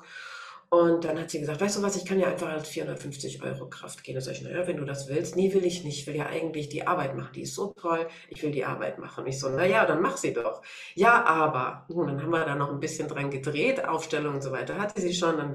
Und 0.69 1.05
dann 1.05 1.19
hat 1.19 1.29
sie 1.29 1.39
gesagt, 1.39 1.61
weißt 1.61 1.77
du 1.77 1.83
was, 1.83 1.95
ich 1.95 2.05
kann 2.05 2.19
ja 2.19 2.27
einfach 2.27 2.49
als 2.49 2.67
450 2.69 3.43
Euro 3.43 3.69
Kraft 3.69 4.03
gehen. 4.03 4.15
Da 4.15 4.21
sage 4.21 4.37
ich, 4.37 4.43
naja, 4.43 4.67
wenn 4.67 4.77
du 4.77 4.85
das 4.85 5.07
willst, 5.07 5.35
nee, 5.35 5.53
will 5.53 5.65
ich 5.65 5.83
nicht. 5.83 5.99
Ich 5.99 6.07
will 6.07 6.15
ja 6.15 6.25
eigentlich 6.25 6.69
die 6.69 6.87
Arbeit 6.87 7.15
machen. 7.15 7.33
Die 7.33 7.43
ist 7.43 7.55
so 7.55 7.73
toll. 7.73 8.07
Ich 8.29 8.41
will 8.43 8.51
die 8.51 8.65
Arbeit 8.65 8.97
machen. 8.97 9.23
Und 9.23 9.29
ich 9.29 9.39
so, 9.39 9.49
naja, 9.49 9.85
dann 9.85 10.01
mach 10.01 10.17
sie 10.17 10.33
doch. 10.33 10.61
Ja, 10.95 11.23
aber. 11.23 11.85
Und 11.87 12.07
dann 12.07 12.21
haben 12.21 12.31
wir 12.31 12.45
da 12.45 12.55
noch 12.55 12.71
ein 12.71 12.79
bisschen 12.79 13.07
dran 13.07 13.29
gedreht, 13.29 13.85
Aufstellung 13.85 14.35
und 14.35 14.41
so 14.41 14.51
weiter. 14.51 14.77
Hatte 14.77 14.99
sie 14.99 15.13
schon. 15.13 15.37
Dann 15.37 15.53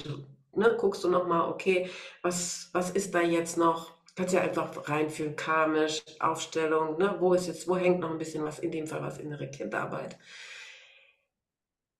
ne, 0.54 0.76
guckst 0.78 1.04
du 1.04 1.08
nochmal, 1.08 1.50
okay, 1.50 1.90
was, 2.22 2.70
was 2.72 2.90
ist 2.90 3.14
da 3.14 3.20
jetzt 3.20 3.56
noch? 3.56 3.94
Kannst 4.16 4.34
ja 4.34 4.42
einfach 4.42 4.88
reinfühlen, 4.88 5.36
karmisch, 5.36 6.02
Aufstellung, 6.18 6.98
ne? 6.98 7.16
wo 7.20 7.32
ist 7.34 7.46
jetzt, 7.46 7.68
wo 7.68 7.76
hängt 7.76 8.00
noch 8.00 8.10
ein 8.10 8.18
bisschen 8.18 8.44
was, 8.44 8.58
in 8.58 8.70
dem 8.70 8.86
Fall 8.86 9.02
was 9.02 9.18
innere 9.18 9.48
Kindarbeit. 9.48 10.18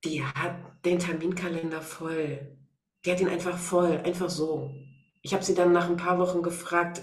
Die 0.05 0.25
hat 0.25 0.57
den 0.85 0.99
Terminkalender 0.99 1.81
voll 1.83 2.60
die 3.05 3.13
hat 3.13 3.21
ihn 3.21 3.29
einfach 3.29 3.59
voll, 3.59 3.99
einfach 4.05 4.31
so. 4.31 4.75
Ich 5.23 5.35
habe 5.35 5.45
sie 5.45 5.55
dann 5.55 5.73
nach 5.73 5.89
ein 5.89 5.97
paar 5.97 6.19
Wochen 6.19 6.43
gefragt, 6.43 7.03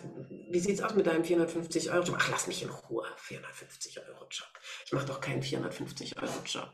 wie 0.50 0.60
sieht 0.60 0.76
es 0.76 0.82
aus 0.82 0.96
mit 0.96 1.06
deinem 1.06 1.24
450 1.24 1.92
Euro 1.92 2.04
Job? 2.04 2.18
Ach, 2.20 2.30
lass 2.32 2.48
mich 2.48 2.64
in 2.64 2.70
Ruhe, 2.70 3.06
450 3.18 4.00
Euro 4.00 4.26
Job. 4.30 4.48
Ich 4.86 4.94
mache 4.94 5.06
doch 5.06 5.22
keinen 5.22 5.42
450 5.42 6.22
Euro 6.22 6.40
Job. 6.46 6.70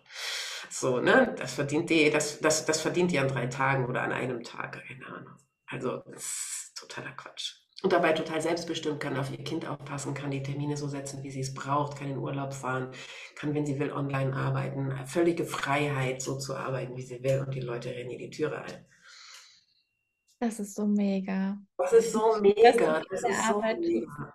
So, 0.69 0.99
ne, 0.99 1.35
das 1.37 1.53
verdient 1.53 1.89
die, 1.89 2.09
das, 2.09 2.39
das, 2.39 2.65
das 2.65 2.81
verdient 2.81 3.11
die 3.11 3.19
an 3.19 3.27
drei 3.27 3.47
Tagen 3.47 3.85
oder 3.85 4.01
an 4.03 4.11
einem 4.11 4.43
Tag, 4.43 4.83
keine 4.87 5.05
Ahnung. 5.07 5.33
Also, 5.67 6.03
das 6.05 6.23
ist 6.23 6.73
totaler 6.75 7.11
Quatsch. 7.11 7.55
Und 7.83 7.91
dabei 7.91 8.13
total 8.13 8.41
selbstbestimmt, 8.41 9.01
kann 9.01 9.17
auf 9.17 9.29
ihr 9.29 9.43
Kind 9.43 9.67
aufpassen, 9.67 10.13
kann 10.13 10.31
die 10.31 10.41
Termine 10.41 10.77
so 10.77 10.87
setzen, 10.87 11.21
wie 11.21 11.31
sie 11.31 11.41
es 11.41 11.53
braucht, 11.53 11.97
kann 11.97 12.09
in 12.09 12.17
Urlaub 12.17 12.53
fahren, 12.53 12.91
kann, 13.35 13.53
wenn 13.53 13.65
sie 13.65 13.77
will, 13.77 13.91
online 13.91 14.33
arbeiten. 14.33 14.95
Völlige 15.05 15.45
Freiheit, 15.45 16.21
so 16.21 16.37
zu 16.37 16.55
arbeiten, 16.55 16.95
wie 16.95 17.01
sie 17.01 17.21
will 17.23 17.43
und 17.45 17.53
die 17.53 17.59
Leute 17.59 17.89
rennen 17.89 18.11
ihr 18.11 18.19
die 18.19 18.29
Türe 18.29 18.61
ein. 18.61 18.85
Das 20.43 20.59
ist 20.59 20.75
so 20.75 20.85
mega. 20.85 21.57
Das 21.77 21.93
ist 21.93 22.11
so 22.11 22.35
mega. 22.41 23.01
Das, 23.09 23.23
ist 23.23 23.47
so 23.47 23.61
mega. 23.61 24.33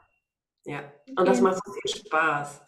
Ja, 0.64 0.90
und 1.14 1.28
das 1.28 1.42
macht 1.42 1.62
so 1.62 1.70
viel 1.70 2.00
Spaß. 2.00 2.62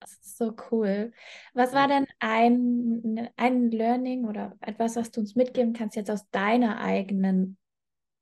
Das 0.00 0.12
ist 0.12 0.38
so 0.38 0.54
cool. 0.70 1.12
Was 1.52 1.74
war 1.74 1.88
denn 1.88 2.06
ein, 2.20 3.28
ein 3.36 3.70
Learning 3.70 4.24
oder 4.24 4.56
etwas, 4.62 4.96
was 4.96 5.10
du 5.10 5.20
uns 5.20 5.36
mitgeben 5.36 5.74
kannst 5.74 5.96
jetzt 5.96 6.10
aus 6.10 6.30
deiner 6.30 6.80
eigenen 6.80 7.58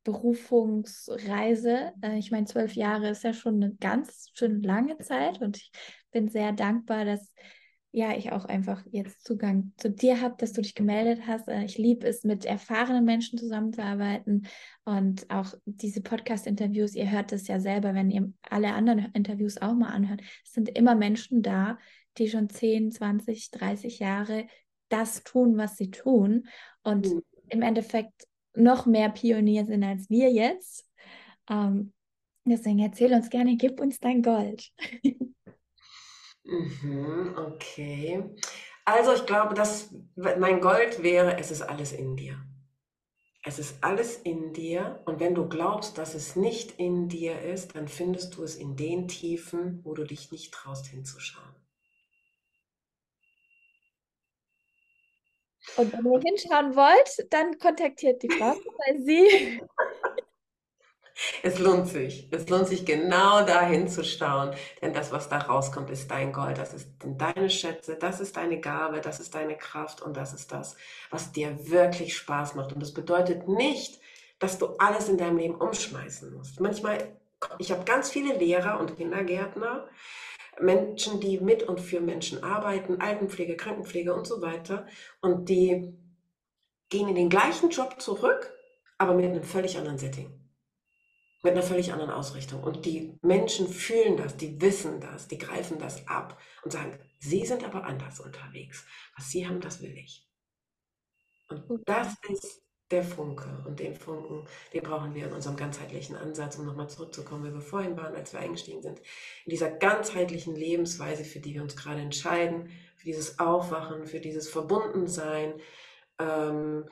Berufungsreise? 0.03 1.93
Äh, 2.03 2.19
ich 2.19 2.33
meine, 2.33 2.47
zwölf 2.47 2.75
Jahre 2.75 3.11
ist 3.11 3.23
ja 3.23 3.33
schon 3.33 3.63
eine 3.63 3.77
ganz 3.77 4.33
schön 4.35 4.61
lange 4.61 4.99
Zeit 4.99 5.41
und 5.41 5.57
ich 5.57 5.71
bin 6.11 6.29
sehr 6.29 6.51
dankbar, 6.51 7.05
dass 7.05 7.33
ja, 7.97 8.15
ich 8.15 8.31
auch 8.31 8.45
einfach 8.45 8.85
jetzt 8.91 9.25
Zugang 9.25 9.73
zu 9.79 9.89
dir 9.89 10.21
habe, 10.21 10.35
dass 10.37 10.53
du 10.53 10.61
dich 10.61 10.75
gemeldet 10.75 11.23
hast. 11.27 11.49
Äh, 11.49 11.65
ich 11.65 11.79
liebe 11.79 12.07
es, 12.07 12.25
mit 12.25 12.45
erfahrenen 12.45 13.07
Menschen 13.07 13.39
zusammenzuarbeiten 13.39 14.47
und 14.85 15.25
auch 15.31 15.55
diese 15.65 16.03
Podcast-Interviews. 16.03 16.95
Ihr 16.95 17.11
hört 17.11 17.33
es 17.33 17.49
ja 17.49 17.59
selber, 17.59 17.95
wenn 17.95 18.11
ihr 18.11 18.31
alle 18.51 18.75
anderen 18.75 19.11
Interviews 19.15 19.57
auch 19.63 19.73
mal 19.73 19.89
anhört. 19.89 20.21
Es 20.45 20.53
sind 20.53 20.69
immer 20.77 20.95
Menschen 20.95 21.41
da, 21.41 21.79
die 22.19 22.29
schon 22.29 22.51
10, 22.51 22.91
20, 22.91 23.51
30 23.51 23.99
Jahre 23.99 24.47
das 24.91 25.25
tun, 25.25 25.57
was 25.57 25.79
sie 25.79 25.91
tun 25.91 26.49
und 26.83 27.07
mhm. 27.07 27.23
im 27.49 27.63
Endeffekt 27.63 28.27
noch 28.55 28.85
mehr 28.85 29.09
Pionier 29.09 29.65
sind 29.65 29.83
als 29.83 30.11
wir 30.11 30.31
jetzt. 30.31 30.87
Ähm, 31.49 31.95
deswegen 32.45 32.81
erzähl 32.81 33.15
uns 33.15 33.31
gerne, 33.31 33.57
gib 33.57 33.81
uns 33.81 33.99
dein 34.01 34.21
Gold. 34.21 34.71
Mhm, 36.47 37.35
okay. 37.37 38.23
Also 38.85 39.13
ich 39.13 39.27
glaube, 39.27 39.55
dass 39.55 39.91
mein 40.15 40.61
Gold 40.61 41.03
wäre, 41.03 41.39
es 41.39 41.51
ist 41.51 41.63
alles 41.63 41.93
in 41.93 42.17
dir. 42.17 42.41
Es 43.43 43.59
ist 43.59 43.83
alles 43.83 44.17
in 44.17 44.53
dir 44.53 45.03
und 45.07 45.21
wenn 45.21 45.35
du 45.35 45.49
glaubst, 45.49 45.99
dass 45.99 46.15
es 46.15 46.37
nicht 46.37 46.79
in 46.79 47.09
dir 47.09 47.41
ist, 47.43 47.75
dann 47.77 47.89
findest 47.89 48.37
du 48.37 48.43
es 48.43 48.57
in 48.57 48.77
den 48.77 49.09
Tiefen, 49.09 49.81
wo 49.85 49.95
du 49.95 50.05
dich 50.05 50.33
nicht 50.33 50.53
traust 50.53 50.87
hinzuschauen. 50.87 51.55
Und 55.77 55.93
wenn 55.93 56.05
ihr 56.05 56.21
hinschauen 56.21 56.75
wollt, 56.75 57.33
dann 57.33 57.59
kontaktiert 57.59 58.23
die 58.23 58.31
Frau, 58.31 58.55
weil 58.55 59.01
sie 59.01 59.61
es 61.43 61.59
lohnt 61.59 61.89
sich. 61.89 62.29
Es 62.31 62.49
lohnt 62.49 62.69
sich 62.69 62.85
genau 62.85 63.45
dahin 63.45 63.89
zu 63.89 64.05
schauen. 64.05 64.55
Denn 64.83 64.93
das, 64.93 65.13
was 65.13 65.29
da 65.29 65.39
rauskommt, 65.39 65.91
ist 65.91 66.11
dein 66.11 66.33
Gold. 66.33 66.59
Das 66.59 66.75
ist 66.75 66.91
deine 67.05 67.49
Schätze. 67.49 67.97
Das 67.97 68.21
ist 68.21 68.37
deine 68.37 68.61
Gabe. 68.61 69.01
Das 69.01 69.21
ist 69.21 69.35
deine 69.35 69.57
Kraft. 69.57 70.03
Und 70.03 70.17
das 70.17 70.35
ist 70.35 70.53
das, 70.53 70.77
was 71.11 71.33
dir 71.33 71.71
wirklich 71.71 72.17
Spaß 72.17 72.55
macht. 72.55 72.73
Und 72.73 72.81
das 72.83 72.93
bedeutet 72.93 73.49
nicht, 73.49 74.01
dass 74.39 74.59
du 74.59 74.77
alles 74.79 75.09
in 75.09 75.17
deinem 75.17 75.39
Leben 75.39 75.55
umschmeißen 75.55 76.35
musst. 76.35 76.61
Manchmal, 76.61 77.17
ich 77.59 77.71
habe 77.71 77.85
ganz 77.85 78.11
viele 78.11 78.37
Lehrer 78.37 78.79
und 78.79 78.97
Kindergärtner, 78.97 79.89
Menschen, 80.61 81.21
die 81.21 81.39
mit 81.39 81.63
und 81.63 81.81
für 81.81 82.01
Menschen 82.01 82.43
arbeiten, 82.43 83.01
Altenpflege, 83.01 83.57
Krankenpflege 83.57 84.15
und 84.15 84.27
so 84.27 84.43
weiter. 84.43 84.87
Und 85.21 85.49
die 85.49 85.95
gehen 86.89 87.09
in 87.09 87.15
den 87.15 87.31
gleichen 87.31 87.71
Job 87.71 88.01
zurück, 88.01 88.53
aber 88.99 89.15
mit 89.15 89.27
einem 89.27 89.43
völlig 89.43 89.77
anderen 89.77 89.99
Setting 89.99 90.46
mit 91.47 91.55
einer 91.55 91.63
völlig 91.63 91.93
anderen 91.93 92.11
Ausrichtung. 92.11 92.63
Und 92.65 92.85
die 92.87 93.17
Menschen 93.23 93.69
fühlen 93.69 94.17
das, 94.17 94.37
die 94.37 94.61
wissen 94.61 95.01
das, 95.01 95.29
die 95.29 95.39
greifen 95.39 95.79
das 95.79 96.07
ab 96.09 96.41
und 96.65 96.73
sagen, 96.73 96.99
sie 97.21 97.47
sind 97.47 97.65
aber 97.65 97.85
anders 97.85 98.19
unterwegs. 98.19 98.85
Was 99.17 99.31
sie 99.31 99.47
haben, 99.47 99.61
das 99.61 99.81
will 99.81 99.97
ich. 99.97 100.27
Und 101.49 101.89
das 101.89 102.15
ist 102.29 102.63
der 102.91 103.05
Funke. 103.05 103.63
Und 103.65 103.79
den 103.79 103.95
Funken, 103.95 104.45
den 104.73 104.83
brauchen 104.83 105.15
wir 105.15 105.27
in 105.27 105.33
unserem 105.33 105.57
ganzheitlichen 105.57 106.17
Ansatz, 106.17 106.59
um 106.59 106.67
nochmal 106.67 106.89
zurückzukommen, 106.89 107.45
wie 107.45 107.55
wir 107.55 107.61
vorhin 107.61 107.97
waren, 107.97 108.17
als 108.17 108.33
wir 108.33 108.41
eingestiegen 108.41 108.83
sind. 108.83 108.99
In 109.45 109.51
dieser 109.51 109.71
ganzheitlichen 109.71 110.57
Lebensweise, 110.57 111.23
für 111.23 111.39
die 111.39 111.55
wir 111.55 111.63
uns 111.63 111.77
gerade 111.77 112.01
entscheiden, 112.01 112.71
für 112.97 113.05
dieses 113.05 113.39
Aufwachen, 113.39 114.07
für 114.07 114.19
dieses 114.19 114.49
Verbundensein, 114.49 115.61
ähm, 116.19 116.89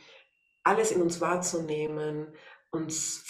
alles 0.63 0.93
in 0.93 1.03
uns 1.03 1.21
wahrzunehmen, 1.21 2.29
uns 2.71 3.25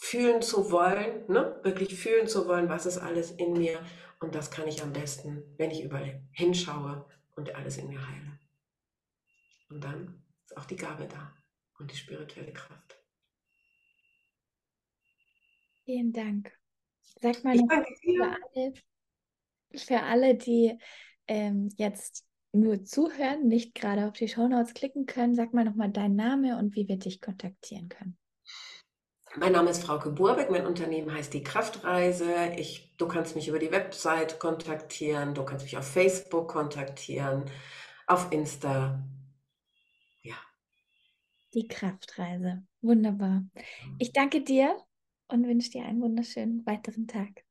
fühlen 0.00 0.40
zu 0.40 0.70
wollen, 0.72 1.26
ne? 1.28 1.60
wirklich 1.62 1.94
fühlen 1.94 2.26
zu 2.26 2.48
wollen, 2.48 2.68
was 2.68 2.86
ist 2.86 2.98
alles 2.98 3.32
in 3.32 3.52
mir. 3.52 3.84
Und 4.18 4.34
das 4.34 4.50
kann 4.50 4.66
ich 4.66 4.82
am 4.82 4.92
besten, 4.92 5.42
wenn 5.56 5.70
ich 5.70 5.84
überall 5.84 6.22
hinschaue 6.32 7.06
und 7.36 7.54
alles 7.54 7.76
in 7.76 7.88
mir 7.88 8.06
heile. 8.06 8.38
Und 9.68 9.84
dann 9.84 10.22
ist 10.44 10.56
auch 10.56 10.64
die 10.64 10.76
Gabe 10.76 11.06
da 11.06 11.34
und 11.78 11.90
die 11.90 11.96
spirituelle 11.96 12.52
Kraft. 12.52 12.98
Vielen 15.84 16.12
Dank. 16.12 16.50
Sag 17.20 17.44
mal 17.44 17.56
für 17.56 18.24
alle, 18.24 18.74
für 19.74 20.02
alle, 20.02 20.34
die 20.34 20.78
ähm, 21.26 21.68
jetzt 21.76 22.26
nur 22.52 22.84
zuhören, 22.84 23.48
nicht 23.48 23.74
gerade 23.74 24.06
auf 24.06 24.14
die 24.14 24.28
Shownotes 24.28 24.74
klicken 24.74 25.06
können, 25.06 25.34
sag 25.34 25.52
mal 25.52 25.64
nochmal 25.64 25.90
deinen 25.90 26.16
Namen 26.16 26.54
und 26.54 26.74
wie 26.74 26.88
wir 26.88 26.96
dich 26.96 27.20
kontaktieren 27.20 27.88
können. 27.88 28.16
Mein 29.36 29.52
Name 29.52 29.70
ist 29.70 29.84
Frauke 29.84 30.10
Burbeck, 30.10 30.50
mein 30.50 30.66
Unternehmen 30.66 31.14
heißt 31.14 31.32
Die 31.32 31.44
Kraftreise. 31.44 32.52
Ich, 32.56 32.96
du 32.96 33.06
kannst 33.06 33.36
mich 33.36 33.46
über 33.46 33.60
die 33.60 33.70
Website 33.70 34.40
kontaktieren, 34.40 35.34
du 35.34 35.44
kannst 35.44 35.64
mich 35.64 35.78
auf 35.78 35.86
Facebook 35.86 36.48
kontaktieren, 36.48 37.44
auf 38.08 38.32
Insta. 38.32 39.00
Ja. 40.22 40.34
Die 41.54 41.68
Kraftreise. 41.68 42.64
Wunderbar. 42.82 43.44
Ich 43.98 44.12
danke 44.12 44.40
dir 44.40 44.76
und 45.28 45.46
wünsche 45.46 45.70
dir 45.70 45.84
einen 45.84 46.02
wunderschönen 46.02 46.66
weiteren 46.66 47.06
Tag. 47.06 47.44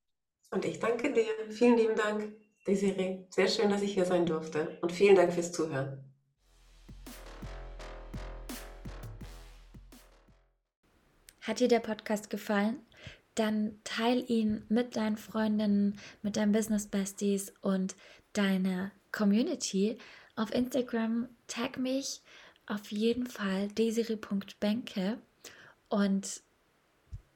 Und 0.52 0.66
ich 0.66 0.80
danke 0.80 1.14
dir. 1.14 1.28
Vielen 1.50 1.78
lieben 1.78 1.96
Dank, 1.96 2.34
Desiree. 2.68 3.26
Sehr 3.30 3.48
schön, 3.48 3.70
dass 3.70 3.84
ich 3.84 3.94
hier 3.94 4.06
sein 4.06 4.26
durfte. 4.26 4.80
Und 4.82 4.92
vielen 4.92 5.16
Dank 5.16 5.32
fürs 5.32 5.54
Zuhören. 5.54 6.09
Hat 11.42 11.60
dir 11.60 11.68
der 11.68 11.80
Podcast 11.80 12.30
gefallen? 12.30 12.80
Dann 13.36 13.80
teil 13.84 14.24
ihn 14.28 14.66
mit 14.70 14.96
deinen 14.96 15.18
Freundinnen, 15.18 15.98
mit 16.22 16.36
deinen 16.36 16.52
Business 16.52 16.88
Besties 16.88 17.54
und 17.62 17.96
deiner 18.34 18.92
Community. 19.12 19.98
Auf 20.36 20.54
Instagram 20.54 21.30
tag 21.48 21.78
mich 21.78 22.22
auf 22.66 22.92
jeden 22.92 23.28
Fall 23.28 23.68
desiri.benke 23.70 25.18
und 25.88 26.42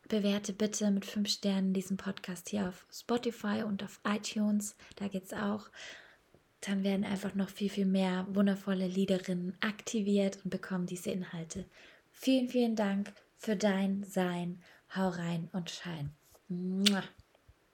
bewerte 0.10 0.54
bitte 0.54 0.92
mit 0.92 1.06
fünf 1.06 1.30
Sternen 1.30 1.74
diesen 1.74 1.98
Podcast 1.98 2.50
hier 2.50 2.68
auf 2.70 2.86
Spotify 2.92 3.64
und 3.64 3.84
auf 3.84 4.00
iTunes. 4.06 4.76
Da 4.98 5.08
geht 5.08 5.26
es 5.26 5.34
auch. 5.34 5.70
Dann 6.62 6.84
werden 6.84 7.04
einfach 7.04 7.34
noch 7.34 7.50
viel, 7.50 7.70
viel 7.70 7.86
mehr 7.86 8.28
wundervolle 8.30 8.88
Liederinnen 8.88 9.58
aktiviert 9.60 10.40
und 10.44 10.50
bekommen 10.50 10.86
diese 10.86 11.12
Inhalte. 11.12 11.66
Vielen, 12.12 12.48
vielen 12.48 12.76
Dank 12.76 13.12
für 13.44 13.58
dein 13.58 14.04
Sein. 14.06 14.62
Hau 14.96 15.10
rein 15.10 15.50
und 15.52 15.70
schein. 15.70 16.16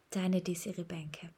Deine 0.10 0.42
Desiree 0.42 0.84
Benke. 0.84 1.30